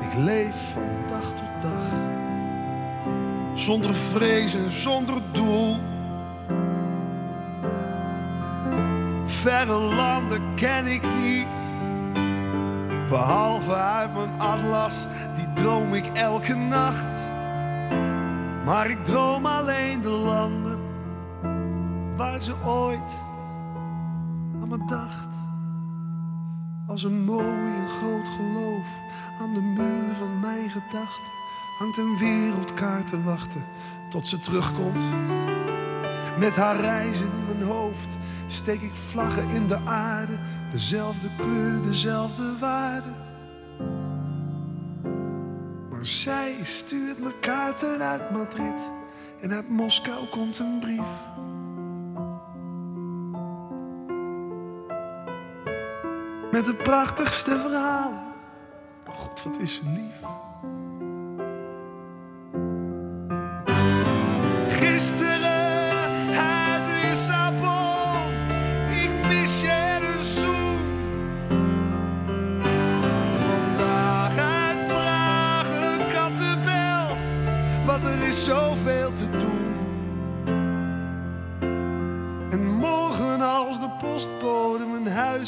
[0.00, 1.82] Ik leef van dag tot dag.
[3.54, 5.76] Zonder vrees en zonder doel.
[9.24, 11.56] Verre landen ken ik niet.
[13.08, 17.16] Behalve uit mijn atlas, die droom ik elke nacht.
[18.64, 20.65] Maar ik droom alleen de landen
[22.16, 23.14] waar ze ooit
[24.60, 25.34] aan me dacht.
[26.86, 29.00] Als een mooi en groot geloof
[29.40, 31.32] aan de muur van mijn gedachten
[31.78, 33.64] hangt een wereldkaart te wachten
[34.10, 35.02] tot ze terugkomt.
[36.38, 40.38] Met haar reizen in mijn hoofd steek ik vlaggen in de aarde,
[40.72, 43.10] dezelfde kleur, dezelfde waarde.
[45.90, 48.90] Maar zij stuurt me kaarten uit Madrid
[49.40, 51.08] en uit Moskou komt een brief.
[56.56, 58.24] Met de prachtigste verhalen.
[59.10, 60.20] God, wat is ze lief.
[64.68, 65.45] Gisteren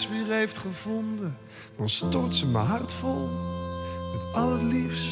[0.06, 1.38] weer heeft gevonden,
[1.76, 3.28] dan stort ze mijn hart vol
[4.12, 5.08] met al het liefst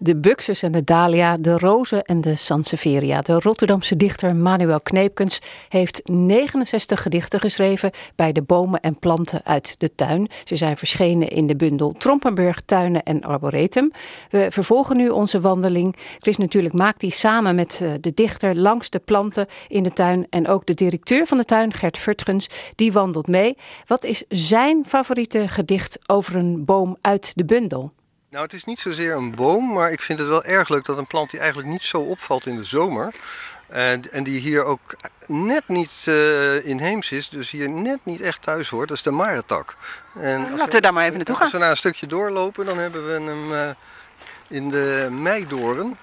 [0.00, 3.20] De Buxus en de Dahlia, de Rozen en de Sansevieria.
[3.20, 9.74] De Rotterdamse dichter Manuel Kneepkens heeft 69 gedichten geschreven bij de bomen en planten uit
[9.78, 10.28] de tuin.
[10.44, 13.92] Ze zijn verschenen in de bundel Trompenburg, Tuinen en Arboretum.
[14.30, 15.96] We vervolgen nu onze wandeling.
[16.18, 20.26] Chris natuurlijk maakt die samen met eh, de dichter langs de planten in de tuin.
[20.30, 23.56] En ook de directeur van de tuin, Gert Vertgens, die wandelt mee.
[23.86, 27.92] Wat is zijn favoriete gedicht over een boom uit de bundel?
[28.30, 30.98] Nou, het is niet zozeer een boom, maar ik vind het wel erg leuk dat
[30.98, 33.14] een plant die eigenlijk niet zo opvalt in de zomer.
[33.66, 38.42] En, en die hier ook net niet eh, inheems is, dus hier net niet echt
[38.42, 39.76] thuis hoort, dat is de marentak.
[40.14, 41.60] En Laten we daar maar even naartoe Als we gaan.
[41.60, 43.70] naar een stukje doorlopen, dan hebben we hem eh,
[44.48, 45.98] in de meidoren.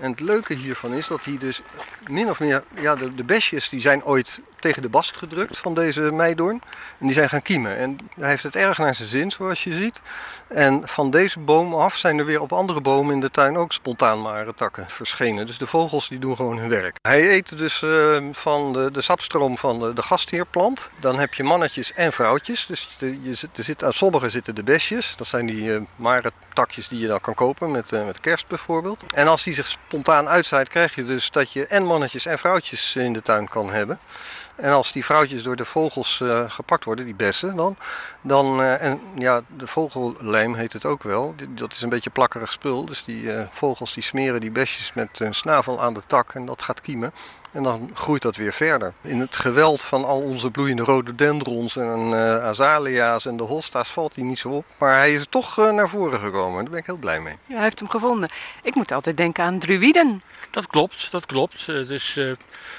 [0.00, 1.62] En het leuke hiervan is dat hij dus
[2.08, 5.74] min of meer, ja, de, de besjes die zijn ooit tegen de bast gedrukt van
[5.74, 6.62] deze meidoorn.
[6.98, 7.76] En die zijn gaan kiemen.
[7.76, 10.00] En hij heeft het erg naar zijn zin, zoals je ziet.
[10.48, 13.72] En van deze boom af zijn er weer op andere bomen in de tuin ook
[13.72, 15.46] spontaan marentakken verschenen.
[15.46, 16.96] Dus de vogels die doen gewoon hun werk.
[17.02, 20.90] Hij eet dus eh, van de, de sapstroom van de, de gastheerplant.
[21.00, 22.66] Dan heb je mannetjes en vrouwtjes.
[22.66, 25.14] Dus je, zit- aan sommige zitten de besjes.
[25.16, 29.02] Dat zijn die marentakjes die je dan kan kopen met, eh, met kerst bijvoorbeeld.
[29.10, 32.96] En als die zich spontaan uitzaait, krijg je dus dat je en mannetjes en vrouwtjes
[32.96, 33.98] in de tuin kan hebben.
[34.54, 37.76] En als die vrouwtjes door de vogels eh, gepakt worden, die bessen dan,
[38.20, 41.34] dan eh, en ja, de vogellijm heet het ook wel.
[41.48, 42.84] Dat is een beetje plakkerig spul.
[42.84, 46.46] Dus die eh, vogels die smeren die besjes met hun snavel aan de tak en
[46.46, 47.12] dat gaat kiemen.
[47.54, 48.92] En dan groeit dat weer verder.
[49.02, 54.14] In het geweld van al onze bloeiende rhododendrons en eh, azalea's en de hosta's valt
[54.14, 54.64] hij niet zo op.
[54.78, 56.62] Maar hij is toch eh, naar voren gekomen.
[56.62, 57.36] Daar ben ik heel blij mee.
[57.46, 58.28] Ja, hij heeft hem gevonden.
[58.62, 60.22] Ik moet altijd denken aan druïden.
[60.50, 61.68] Dat klopt, dat klopt.
[61.68, 62.32] Eh, dus eh,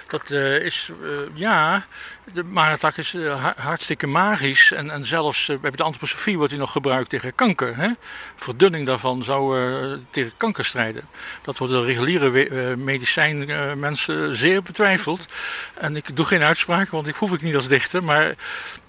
[0.08, 1.86] dat eh, is, eh, ja,
[2.34, 4.72] de marentak is ha- hartstikke magisch.
[4.72, 7.78] En, en zelfs bij de antroposofie wordt hij nog gebruikt tegen kanker.
[7.78, 7.90] Hè?
[8.36, 11.04] Verdunning daarvan zou eh, tegen kanker strijden.
[11.42, 15.26] Dat wordt door reguliere eh, medicijnmensen zeer betwijfeld.
[15.74, 18.04] En ik doe geen uitspraak, want ik hoef ik niet als dichter.
[18.04, 18.36] Maar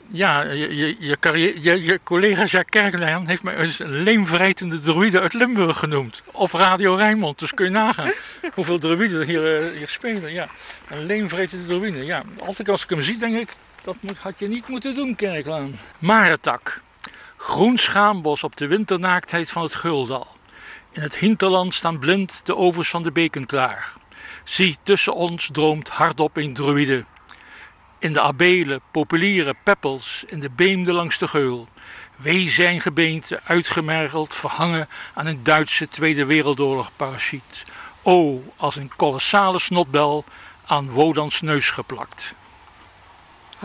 [0.08, 5.78] Ja, je, je, je, collega Jacques Kerklijn heeft mij eens een leemvrijtende druïde uit Limburg
[5.78, 6.22] genoemd.
[6.32, 8.12] Op Radio Rijnmond, dus kun je nagaan
[8.54, 10.32] hoeveel druïden er hier, eh, hier spelen.
[10.32, 10.48] Ja,
[10.88, 12.04] een leemvrijtende druïde.
[12.04, 15.14] Ja, altijd als ik hem zie, denk ik, dat moet, had je niet moeten doen,
[15.14, 15.78] Kerklaan.
[15.98, 16.80] Maretak.
[17.36, 20.26] Groen schaambos op de winternaaktheid van het Guldal.
[20.92, 23.92] In het hinterland staan blind de ovens van de beken klaar.
[24.46, 27.04] Zie, tussen ons droomt hardop een druïde.
[27.98, 31.68] In de abelen, populieren, peppels, in de beemde langs de geul.
[32.16, 37.64] Wee zijn gebeente, uitgemergeld, verhangen aan een Duitse Tweede Wereldoorlog parachute.
[38.02, 40.24] O, als een kolossale snotbel
[40.66, 42.34] aan Wodans neus geplakt.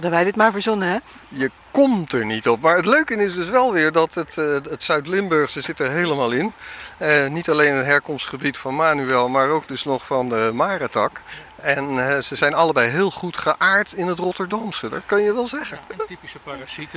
[0.02, 0.98] Hadden wij dit maar verzonnen, hè?
[1.28, 2.62] Je komt er niet op.
[2.62, 6.32] Maar het leuke is dus wel weer dat het, eh, het Zuid-Limburgse zit er helemaal
[6.32, 6.54] in.
[6.98, 11.22] Eh, niet alleen het herkomstgebied van Manuel, maar ook dus nog van de Maretak.
[11.56, 15.48] En eh, ze zijn allebei heel goed geaard in het Rotterdamse, dat kan je wel
[15.48, 15.80] zeggen.
[15.88, 16.92] Een typische parasiet.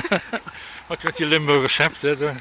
[0.88, 2.02] Wat je met die Limburgers hebt.
[2.02, 2.14] Hè.
[2.14, 2.38] Nou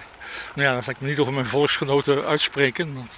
[0.53, 2.93] ja, dan zal ik me niet over mijn volksgenoten uitspreken.
[2.93, 3.17] Want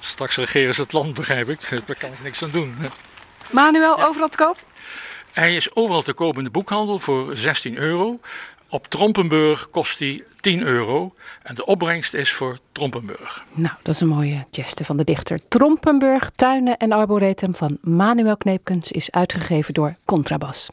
[0.00, 1.68] straks regeren ze het land, begrijp ik.
[1.86, 2.76] Daar kan ik niks aan doen.
[2.78, 2.88] hè.
[3.50, 4.58] Manuel, overal te koop?
[5.32, 8.20] Hij is overal te koop in de boekhandel voor 16 euro.
[8.68, 11.14] Op Trompenburg kost hij 10 euro.
[11.42, 13.44] En de opbrengst is voor Trompenburg.
[13.52, 15.38] Nou, dat is een mooie geste van de dichter.
[15.48, 20.70] Trompenburg, Tuinen en Arboretum van Manuel Kneepkens is uitgegeven door Contrabas.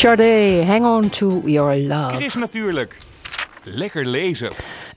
[0.00, 2.16] Sade, hang on to your love.
[2.16, 2.96] Chris natuurlijk.
[3.64, 4.50] Lekker lezen.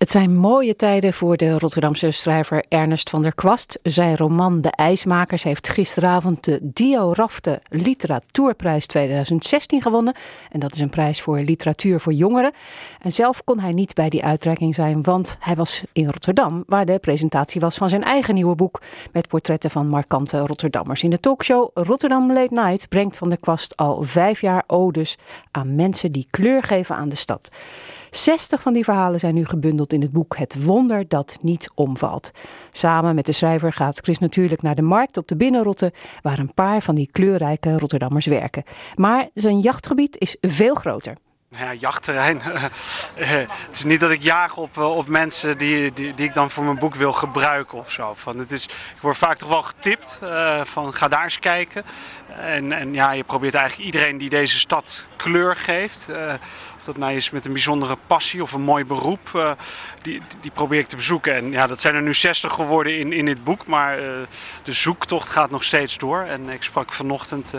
[0.03, 3.79] Het zijn mooie tijden voor de Rotterdamse schrijver Ernest van der Kwast.
[3.83, 10.13] Zijn roman De IJsmakers heeft gisteravond de Dio Rafte Literatuurprijs 2016 gewonnen.
[10.51, 12.51] En dat is een prijs voor literatuur voor jongeren.
[13.01, 16.85] En zelf kon hij niet bij die uitreiking zijn, want hij was in Rotterdam, waar
[16.85, 18.81] de presentatie was van zijn eigen nieuwe boek
[19.11, 21.03] met portretten van markante Rotterdammers.
[21.03, 25.17] In de talkshow Rotterdam Late Night brengt van der Kwast al vijf jaar odes
[25.51, 27.49] aan mensen die kleur geven aan de stad.
[28.15, 32.31] 60 van die verhalen zijn nu gebundeld in het boek Het Wonder dat niet omvalt.
[32.71, 36.53] Samen met de schrijver gaat Chris natuurlijk naar de markt op de Binnenrotte, waar een
[36.53, 38.63] paar van die kleurrijke Rotterdammers werken.
[38.95, 41.15] Maar zijn jachtgebied is veel groter.
[41.57, 42.41] Ja, jachtterrein.
[43.15, 46.51] Het is niet dat ik jaag op, eh, op mensen die, die, die ik dan
[46.51, 48.13] voor mijn boek wil gebruiken of zo.
[48.13, 51.83] Van, het is, ik word vaak toch wel getipt eh, van ga daar eens kijken.
[52.39, 56.07] En, en ja, je probeert eigenlijk iedereen die deze stad kleur geeft.
[56.09, 56.33] eh,
[56.77, 59.29] of dat nou is met een bijzondere passie of een mooi beroep.
[59.33, 59.51] eh,
[60.01, 61.35] die, die probeer ik te bezoeken.
[61.35, 63.65] En ja, dat zijn er nu 60 geworden in, in dit boek.
[63.65, 64.05] Maar eh,
[64.63, 66.19] de zoektocht gaat nog steeds door.
[66.21, 67.53] En ik sprak vanochtend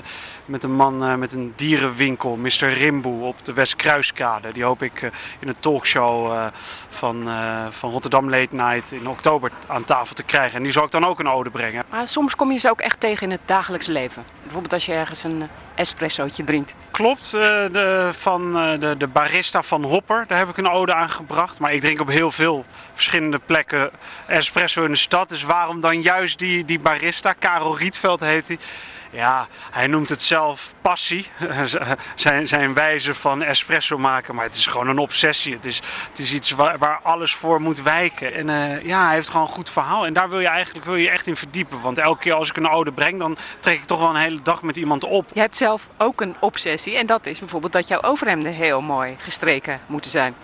[0.45, 2.69] met een man met een dierenwinkel, Mr.
[2.73, 4.53] Rimboe, op de Westkruiskade.
[4.53, 5.03] Die hoop ik
[5.39, 6.51] in een talkshow
[6.89, 7.29] van,
[7.71, 10.57] van Rotterdam Late Night in oktober aan tafel te krijgen.
[10.57, 11.85] En die zal ik dan ook een ode brengen.
[11.91, 14.25] Maar soms kom je ze ook echt tegen in het dagelijks leven.
[14.45, 16.75] Bijvoorbeeld als je ergens een eh, espressootje drinkt.
[16.91, 17.41] Klopt, eh,
[17.73, 21.59] de, van eh, de, de barista van Hopper, daar heb ik een ode aan gebracht.
[21.59, 23.91] Maar ik drink op heel veel verschillende plekken
[24.27, 25.29] espresso in de stad.
[25.29, 28.59] Dus waarom dan juist die, die barista, Karel Rietveld heet hij.
[29.15, 31.27] Ja, hij noemt het zelf passie,
[32.15, 34.35] zijn, zijn wijze van espresso maken.
[34.35, 35.55] Maar het is gewoon een obsessie.
[35.55, 38.35] Het is, het is iets waar, alles voor moet wijken.
[38.35, 40.07] En eh, ja, hij heeft gewoon een goed verhaal.
[40.07, 41.81] En daar wil je eigenlijk wil je echt in verdiepen.
[41.81, 44.43] Want elke keer als ik een ode breng, dan trek ik toch wel een hele
[44.43, 45.31] dag met iemand op.
[45.33, 46.97] Je hebt zelf ook een obsessie.
[46.97, 50.35] En dat is bijvoorbeeld dat jouw overhemden heel mooi gestreken moeten zijn.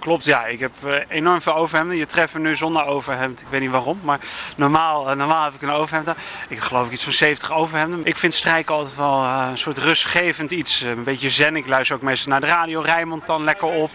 [0.00, 0.46] Klopt, ja.
[0.46, 1.96] Ik heb eh, enorm veel overhemden.
[1.96, 3.40] Je treft me nu zonder overhemd.
[3.40, 4.20] Ik weet niet waarom, maar
[4.56, 6.08] normaal, eh, normaal heb ik een overhemd.
[6.48, 8.00] Ik geloof ik iets van 70 overhemden.
[8.04, 10.80] Ik vind strijken altijd wel eh, een soort rustgevend iets.
[10.80, 11.56] Een beetje zen.
[11.56, 12.80] Ik luister ook meestal naar de radio.
[12.80, 13.90] Rijmond dan lekker op.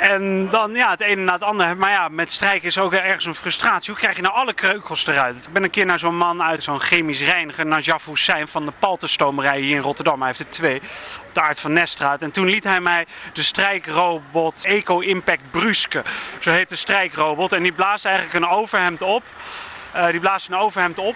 [0.00, 1.74] En dan ja, het ene na het andere.
[1.74, 3.90] Maar ja, met strijken is ook ergens een frustratie.
[3.90, 5.46] Hoe krijg je nou alle kreukels eruit?
[5.46, 8.72] Ik ben een keer naar zo'n man uit zo'n chemisch reiniger, Najaf Hussein van de
[8.78, 10.18] Palterstomerij hier in Rotterdam.
[10.18, 10.76] Hij heeft er twee,
[11.28, 12.22] op de Aard van Neststraat.
[12.22, 16.02] En toen liet hij mij de strijkrobot Eco Impact Bruske.
[16.38, 17.52] Zo heet de strijkrobot.
[17.52, 19.22] En die blaast eigenlijk een overhemd op.
[19.92, 21.14] Eh, die blaast een overhemd op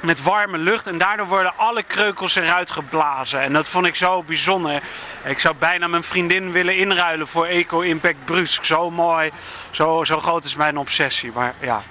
[0.00, 3.40] met warme lucht en daardoor worden alle kreukels eruit geblazen.
[3.40, 4.82] En dat vond ik zo bijzonder.
[5.24, 8.64] Ik zou bijna mijn vriendin willen inruilen voor Eco Impact Brusk.
[8.64, 9.30] Zo mooi,
[9.70, 11.32] zo, zo groot is mijn obsessie.
[11.32, 11.82] Maar ja,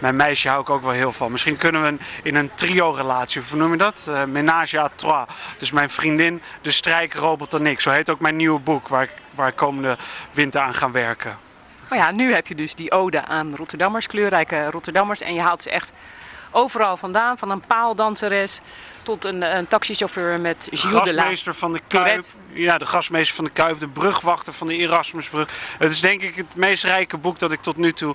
[0.00, 1.32] mijn meisje hou ik ook wel heel van.
[1.32, 4.06] Misschien kunnen we in een trio-relatie, hoe noem je dat?
[4.08, 5.26] Eh menage à trois.
[5.58, 7.80] Dus mijn vriendin, de strijkrobot en ik.
[7.80, 9.96] Zo heet ook mijn nieuwe boek, waar ik, waar ik komende
[10.32, 11.38] winter aan ga werken.
[11.88, 15.20] Maar ja, nu heb je dus die ode aan Rotterdammers, kleurrijke Rotterdammers.
[15.20, 15.92] En je haalt ze echt
[16.56, 17.38] overal vandaan.
[17.38, 18.60] Van een paaldanseres
[19.02, 21.20] tot een, een taxichauffeur met Gilles de La.
[21.20, 22.04] Gastmeester van de Kuip.
[22.04, 22.30] Tourette.
[22.56, 25.48] Ja, de gastmeester van de Kuip, de brugwachter van de Erasmusbrug.
[25.78, 28.14] Het is denk ik het meest rijke boek dat ik tot nu toe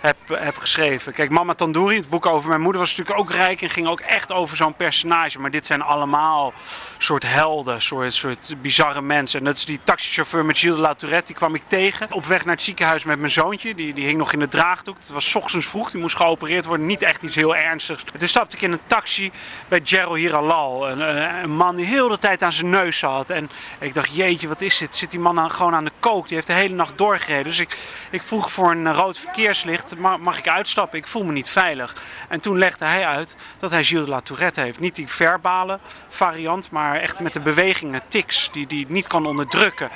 [0.00, 1.12] heb, heb geschreven.
[1.12, 4.00] Kijk, Mama Tandoori, het boek over mijn moeder, was natuurlijk ook rijk en ging ook
[4.00, 5.40] echt over zo'n personage.
[5.40, 6.52] Maar dit zijn allemaal
[6.98, 9.38] soort helden, soort, soort bizarre mensen.
[9.38, 12.12] En dat is die taxichauffeur met Gilles de La Tourette, die kwam ik tegen.
[12.12, 14.96] Op weg naar het ziekenhuis met mijn zoontje, die, die hing nog in de draagdoek.
[14.98, 18.04] Het was ochtends vroeg, die moest geopereerd worden, niet echt iets heel ernstigs.
[18.12, 19.30] En toen stapte ik in een taxi
[19.68, 21.00] bij Gerald Hiralal, een,
[21.42, 23.30] een, man die heel de tijd aan zijn neus zat.
[23.30, 23.50] En
[23.82, 24.94] ik dacht, jeetje, wat is dit?
[24.94, 26.26] Zit die man aan, gewoon aan de kook?
[26.26, 27.44] Die heeft de hele nacht doorgereden.
[27.44, 27.78] Dus ik,
[28.10, 30.98] ik vroeg voor een rood verkeerslicht, ma- mag ik uitstappen?
[30.98, 31.96] Ik voel me niet veilig.
[32.28, 34.80] En toen legde hij uit dat hij Gilles de La Tourette heeft.
[34.80, 35.78] Niet die verbale
[36.08, 39.90] variant, maar echt met de bewegingen, tics, die die niet kan onderdrukken.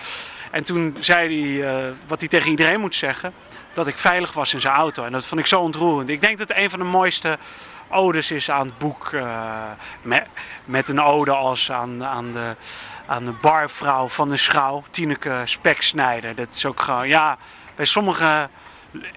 [0.50, 3.32] En toen zei hij eh, wat hij tegen iedereen moet zeggen,
[3.72, 5.04] dat ik veilig was in zijn auto.
[5.04, 6.08] En dat vond ik zo ontroerend.
[6.08, 7.38] Ik denk dat het een van de mooiste
[7.90, 9.08] odes is aan het boek.
[9.12, 9.62] eh,
[10.02, 10.26] met,
[10.64, 12.56] met een ode als aan, aan, de,
[13.06, 16.34] aan de barvrouw van de schouw, Tineke Speksnijder.
[16.34, 17.36] Dat is ook gewoon, ja,
[17.74, 18.50] bij sommigen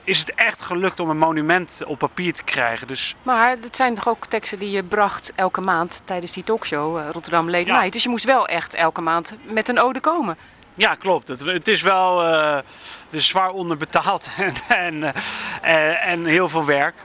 [0.04, 2.88] is het echt gelukt om een monument op papier te krijgen.
[2.88, 6.98] Dus Maar het zijn toch ook teksten die je bracht elke maand tijdens die talkshow
[6.98, 7.76] eh, Rotterdam Late Ja.
[7.76, 7.94] Night.
[7.94, 10.38] Dus je moest wel echt elke maand met een ode komen.
[10.74, 11.28] Ja, klopt.
[11.28, 12.64] Het, het is wel het
[13.10, 15.14] is zwaar onderbetaald en, en,
[15.62, 16.96] en, en heel veel werk.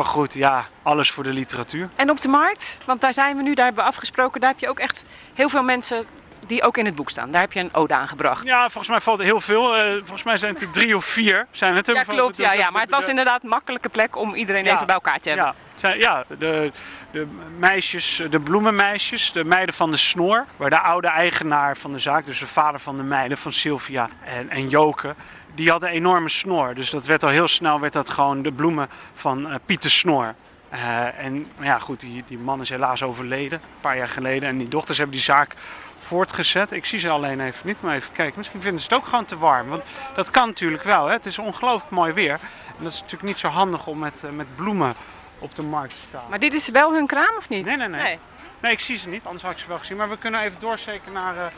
[0.00, 1.88] Maar goed, ja, alles voor de literatuur.
[1.96, 4.58] En op de markt, want daar zijn we nu, daar hebben we afgesproken, daar heb
[4.60, 6.04] je ook echt heel veel mensen
[6.46, 7.30] die ook in het boek staan.
[7.30, 8.44] Daar heb je een ode aan gebracht.
[8.44, 9.76] Ja, volgens mij valt er heel veel.
[9.76, 11.46] Eh, volgens mij zijn het er drie of vier.
[11.50, 12.36] Zijn het Ja, van- klopt.
[12.36, 14.74] Ja, maar het was de- inderdaad een makkelijke plek om iedereen Ja.
[14.74, 15.46] even bij elkaar te hebben.
[15.46, 16.72] Ja, zijn, ja de,
[17.10, 17.26] de
[17.58, 20.46] meisjes, de bloemenmeisjes, de meiden van de snor.
[20.56, 24.08] Waar de oude eigenaar van de zaak, dus de vader van de meiden, van Sylvia
[24.24, 25.14] en, en Joke.
[25.54, 26.74] Die had een enorme snor.
[26.74, 30.34] Dus dat werd al heel snel werd dat gewoon de bloemen van eh Pieter Snor.
[30.68, 34.48] Eh, en ja, goed, die, die man is helaas overleden, een paar jaar geleden.
[34.48, 35.54] En die dochters hebben die zaak
[35.98, 36.72] voortgezet.
[36.72, 38.38] Ik zie ze alleen even niet, maar even kijken.
[38.38, 39.68] Misschien vinden ze het ook gewoon te warm.
[39.68, 39.82] Want
[40.14, 41.06] dat kan natuurlijk wel.
[41.06, 41.12] Hè?
[41.12, 42.38] Het is ongelooflijk mooi weer.
[42.78, 44.94] En dat is natuurlijk niet zo handig om met, eh, met bloemen
[45.38, 46.24] op de markt te staan.
[46.28, 47.64] Maar dit is wel hun kraam of niet?
[47.64, 48.18] Nee, nee, nee.
[48.60, 49.96] Nee, ik zie ze niet, anders had ik ze wel gezien.
[49.96, 51.52] Maar we kunnen even doorsteken naar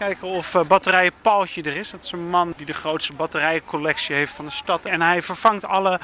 [0.00, 1.90] kijken of eh, batterijen Paaltje er is.
[1.90, 4.84] Dat is een man die de grootste batterijencollectie heeft van de stad.
[4.84, 6.00] En hij vervangt alle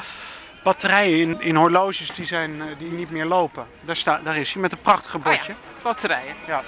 [0.62, 3.66] batterijen in, in horloges die, zijn, eh, die niet meer lopen.
[3.80, 5.54] Daar, sta, daar is hij met een prachtige bordje.
[5.82, 6.34] Batterijen.
[6.46, 6.62] Ja.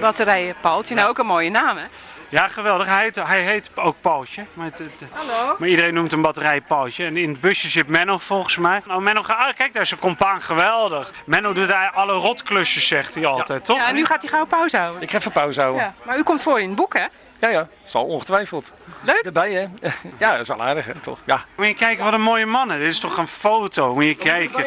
[0.00, 0.94] Batterijen Paaltje.
[0.94, 1.84] Nou, ook een mooie naam, hè?
[2.28, 2.86] Ja, geweldig.
[2.86, 4.44] Hij heet, hij heet ook Paaltje.
[4.52, 5.56] Maar, het, het- Hallo.
[5.58, 7.04] maar iedereen noemt hem batterij Paaltje.
[7.04, 8.80] En in het busje zit Menno volgens mij.
[8.86, 10.40] Nou, Menno, ah, kijk, daar is een compaan.
[10.40, 11.10] Geweldig.
[11.24, 13.76] Menno doet hij alle rotklusjes, zegt hij altijd, toch?
[13.76, 15.02] Ja, en nu gaat hij gauw pauze houden.
[15.02, 15.82] Ik ga even pauze houden.
[15.82, 15.94] Ja.
[16.02, 17.04] Maar u komt voor in het boek, hè?
[17.40, 18.72] Ja, ja, zal ongetwijfeld.
[19.02, 19.22] Leuk.
[19.24, 19.66] Erbij, hè?
[20.18, 21.18] Ja, dat is wel aardig, hè, toch?
[21.24, 21.44] Ja.
[21.54, 22.78] Moet je kijken, wat een mooie mannen.
[22.78, 23.94] Dit is toch een foto.
[23.94, 24.64] Moet je kijken.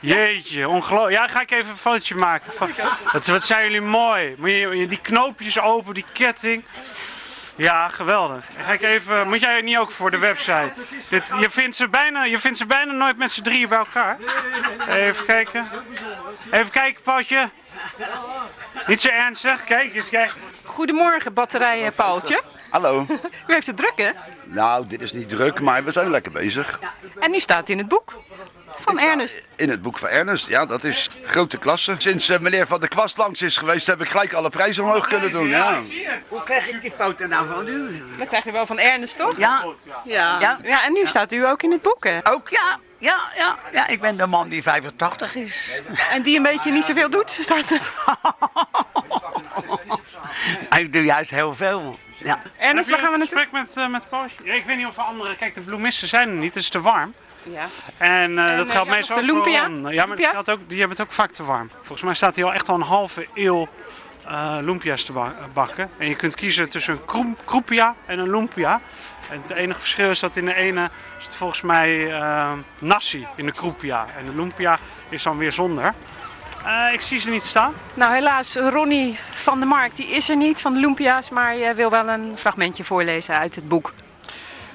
[0.00, 1.16] Jeetje, ongelooflijk.
[1.16, 2.52] Ja, ga ik even een fotootje maken.
[2.52, 2.70] Van,
[3.12, 4.34] wat, wat zijn jullie mooi.
[4.38, 6.64] Moet je, moet je die knoopjes open, die ketting.
[7.56, 8.44] Ja, geweldig.
[8.64, 10.72] Ga ik even, moet jij niet ook voor de website?
[11.08, 14.18] Dit, je, vindt ze bijna, je vindt ze bijna nooit met z'n drieën bij elkaar.
[14.88, 15.66] Even kijken.
[16.50, 17.50] Even kijken, Pautje.
[18.86, 19.64] Niet zo ernstig.
[19.64, 20.34] Kijk eens, kijk.
[20.64, 22.42] Goedemorgen, batterijen Paaltje.
[22.70, 23.06] Hallo.
[23.46, 24.10] U heeft het druk, hè?
[24.46, 26.80] Nou, dit is niet druk, maar we zijn lekker bezig.
[27.20, 28.14] En nu staat het in het boek
[28.76, 29.42] van Ernest.
[29.56, 31.94] In het boek van Ernest, ja, dat is grote klasse.
[31.98, 35.08] Sinds eh, meneer Van der Kwast langs is geweest, heb ik gelijk alle prijzen omhoog
[35.08, 35.48] kunnen doen.
[35.48, 35.80] Ja.
[36.28, 38.02] Hoe krijg ik die foto nou van u?
[38.18, 39.38] Dat krijg je wel van Ernest, toch?
[39.38, 39.64] Ja.
[40.04, 40.40] Ja.
[40.40, 40.58] Ja.
[40.62, 40.84] ja.
[40.84, 42.18] en nu staat u ook in het boek, hè?
[42.22, 42.78] Ook ja.
[42.98, 45.82] Ja, ja, ja, ik ben de man die 85 is.
[46.10, 47.80] En die een beetje niet zoveel doet, staat er.
[50.78, 51.98] Ik doe juist heel veel.
[52.16, 52.42] Ja.
[52.58, 53.38] Ernest, waar gaan we naartoe?
[53.38, 54.35] gesprek met, eh, met Paultje?
[54.44, 55.36] Ja, ik weet niet of er andere...
[55.36, 57.14] Kijk, de bloemisten zijn er niet, het is te warm.
[57.42, 57.64] Ja.
[57.98, 59.48] En, eh, En, dat eh, geldt meestal de ook voor.
[59.92, 61.70] Ja, maar dat geldt ook, die hebben het ook vaak te warm.
[61.76, 63.68] Volgens mij staat hij al echt al een halve eeuw
[64.26, 65.90] eh lumpia's te ba- bakken.
[65.98, 68.80] En je kunt kiezen tussen een kroem- kroepia en een lumpia.
[69.30, 73.26] En het enige verschil is dat in de ene is het volgens mij eh, nasi
[73.36, 74.06] in de kroepia.
[74.18, 74.78] En de lumpia
[75.08, 75.94] is dan weer zonder.
[76.92, 77.74] Ik zie ze niet staan.
[77.94, 81.74] Nou, helaas, Ronnie van der Mark, die is er niet van de Lumpia's, maar je
[81.74, 83.92] wil wel een fragmentje voorlezen uit het boek.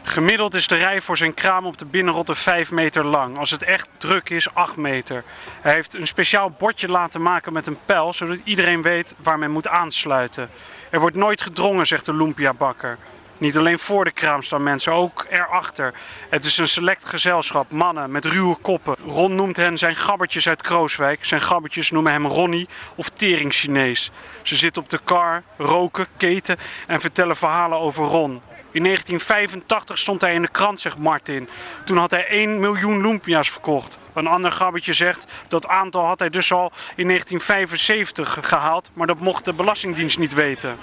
[0.03, 3.37] Gemiddeld is de rij voor zijn kraam op de binnenrotte 5 meter lang.
[3.37, 5.23] Als het echt druk is, 8 meter.
[5.61, 9.51] Hij heeft een speciaal bordje laten maken met een pijl, zodat iedereen weet waar men
[9.51, 10.49] moet aansluiten.
[10.89, 12.97] Er wordt nooit gedrongen, zegt de Lumpia-bakker.
[13.37, 15.93] Niet alleen voor de kraam staan mensen, ook erachter.
[16.29, 18.95] Het is een select gezelschap, mannen met ruwe koppen.
[19.05, 21.25] Ron noemt hen zijn gabbertjes uit Krooswijk.
[21.25, 24.11] Zijn gabbertjes noemen hem Ronnie of Tering Chinees.
[24.41, 28.41] Ze zitten op de kar, roken, keten en vertellen verhalen over Ron.
[28.71, 31.49] In 1985 stond hij in de krant, zegt Martin.
[31.85, 33.97] Toen had hij 1 miljoen Lumpia's verkocht.
[34.13, 39.19] Een ander gabbetje zegt dat aantal had hij dus al in 1975 gehaald, maar dat
[39.19, 40.77] mocht de Belastingdienst niet weten.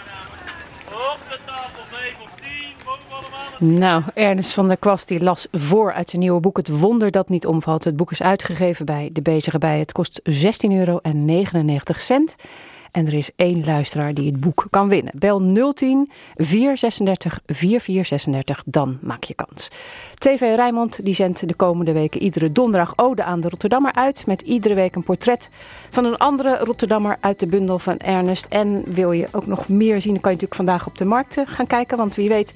[3.59, 7.28] Nou, Ernest van der Kwast die las voor uit zijn nieuwe boek Het Wonder dat
[7.28, 7.84] niet omvalt.
[7.84, 9.78] Het boek is uitgegeven bij De Bezige Bij.
[9.78, 10.32] Het kost 16,99
[10.70, 11.01] euro.
[12.93, 15.12] En er is één luisteraar die het boek kan winnen.
[15.18, 19.68] Bel 010 436 4436, dan maak je kans.
[20.14, 24.26] TV Rijnmond die zendt de komende weken iedere donderdag Ode aan de Rotterdammer uit.
[24.26, 25.51] Met iedere week een portret
[25.91, 28.47] van een andere Rotterdammer uit de bundel van Ernest.
[28.49, 31.36] En wil je ook nog meer zien, dan kan je natuurlijk vandaag op de markt
[31.45, 31.97] gaan kijken.
[31.97, 32.53] Want wie weet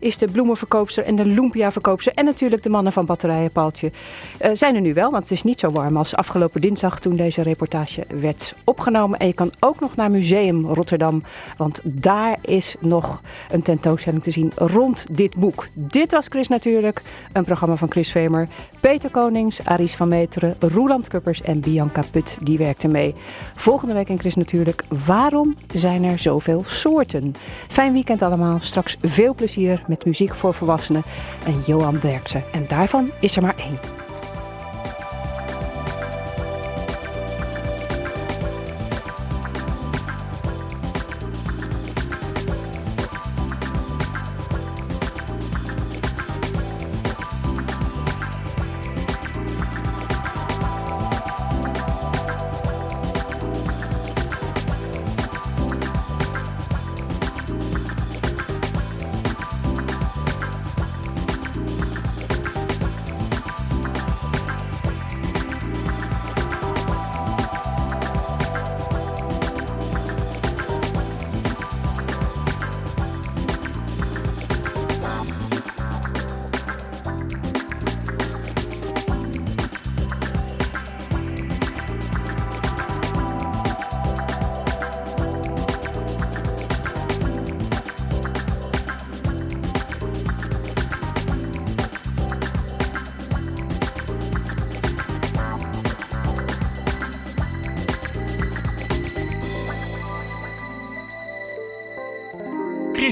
[0.00, 3.92] is de bloemenverkoopster en de lumpia-verkoopster en natuurlijk de mannen van Batterijenpaaltje
[4.38, 5.10] eh, zijn er nu wel.
[5.10, 9.18] Want het is niet zo warm als afgelopen dinsdag toen deze reportage werd opgenomen.
[9.18, 11.22] En je kan ook nog naar Museum Rotterdam,
[11.56, 13.20] want daar is nog
[13.50, 15.66] een tentoonstelling te zien rond dit boek.
[15.74, 17.02] Dit was Chris natuurlijk,
[17.32, 18.48] een programma van Chris Vemer,
[18.80, 23.14] Peter Konings, Aries van Meteren, Roeland Kuppers en Bianca Put, die werkten mee.
[23.54, 27.34] Volgende week in Chris natuurlijk, waarom zijn er zoveel soorten?
[27.68, 31.02] Fijn weekend allemaal, straks veel plezier met muziek voor volwassenen
[31.44, 32.42] en Johan Derksen.
[32.52, 34.01] En daarvan is er maar één.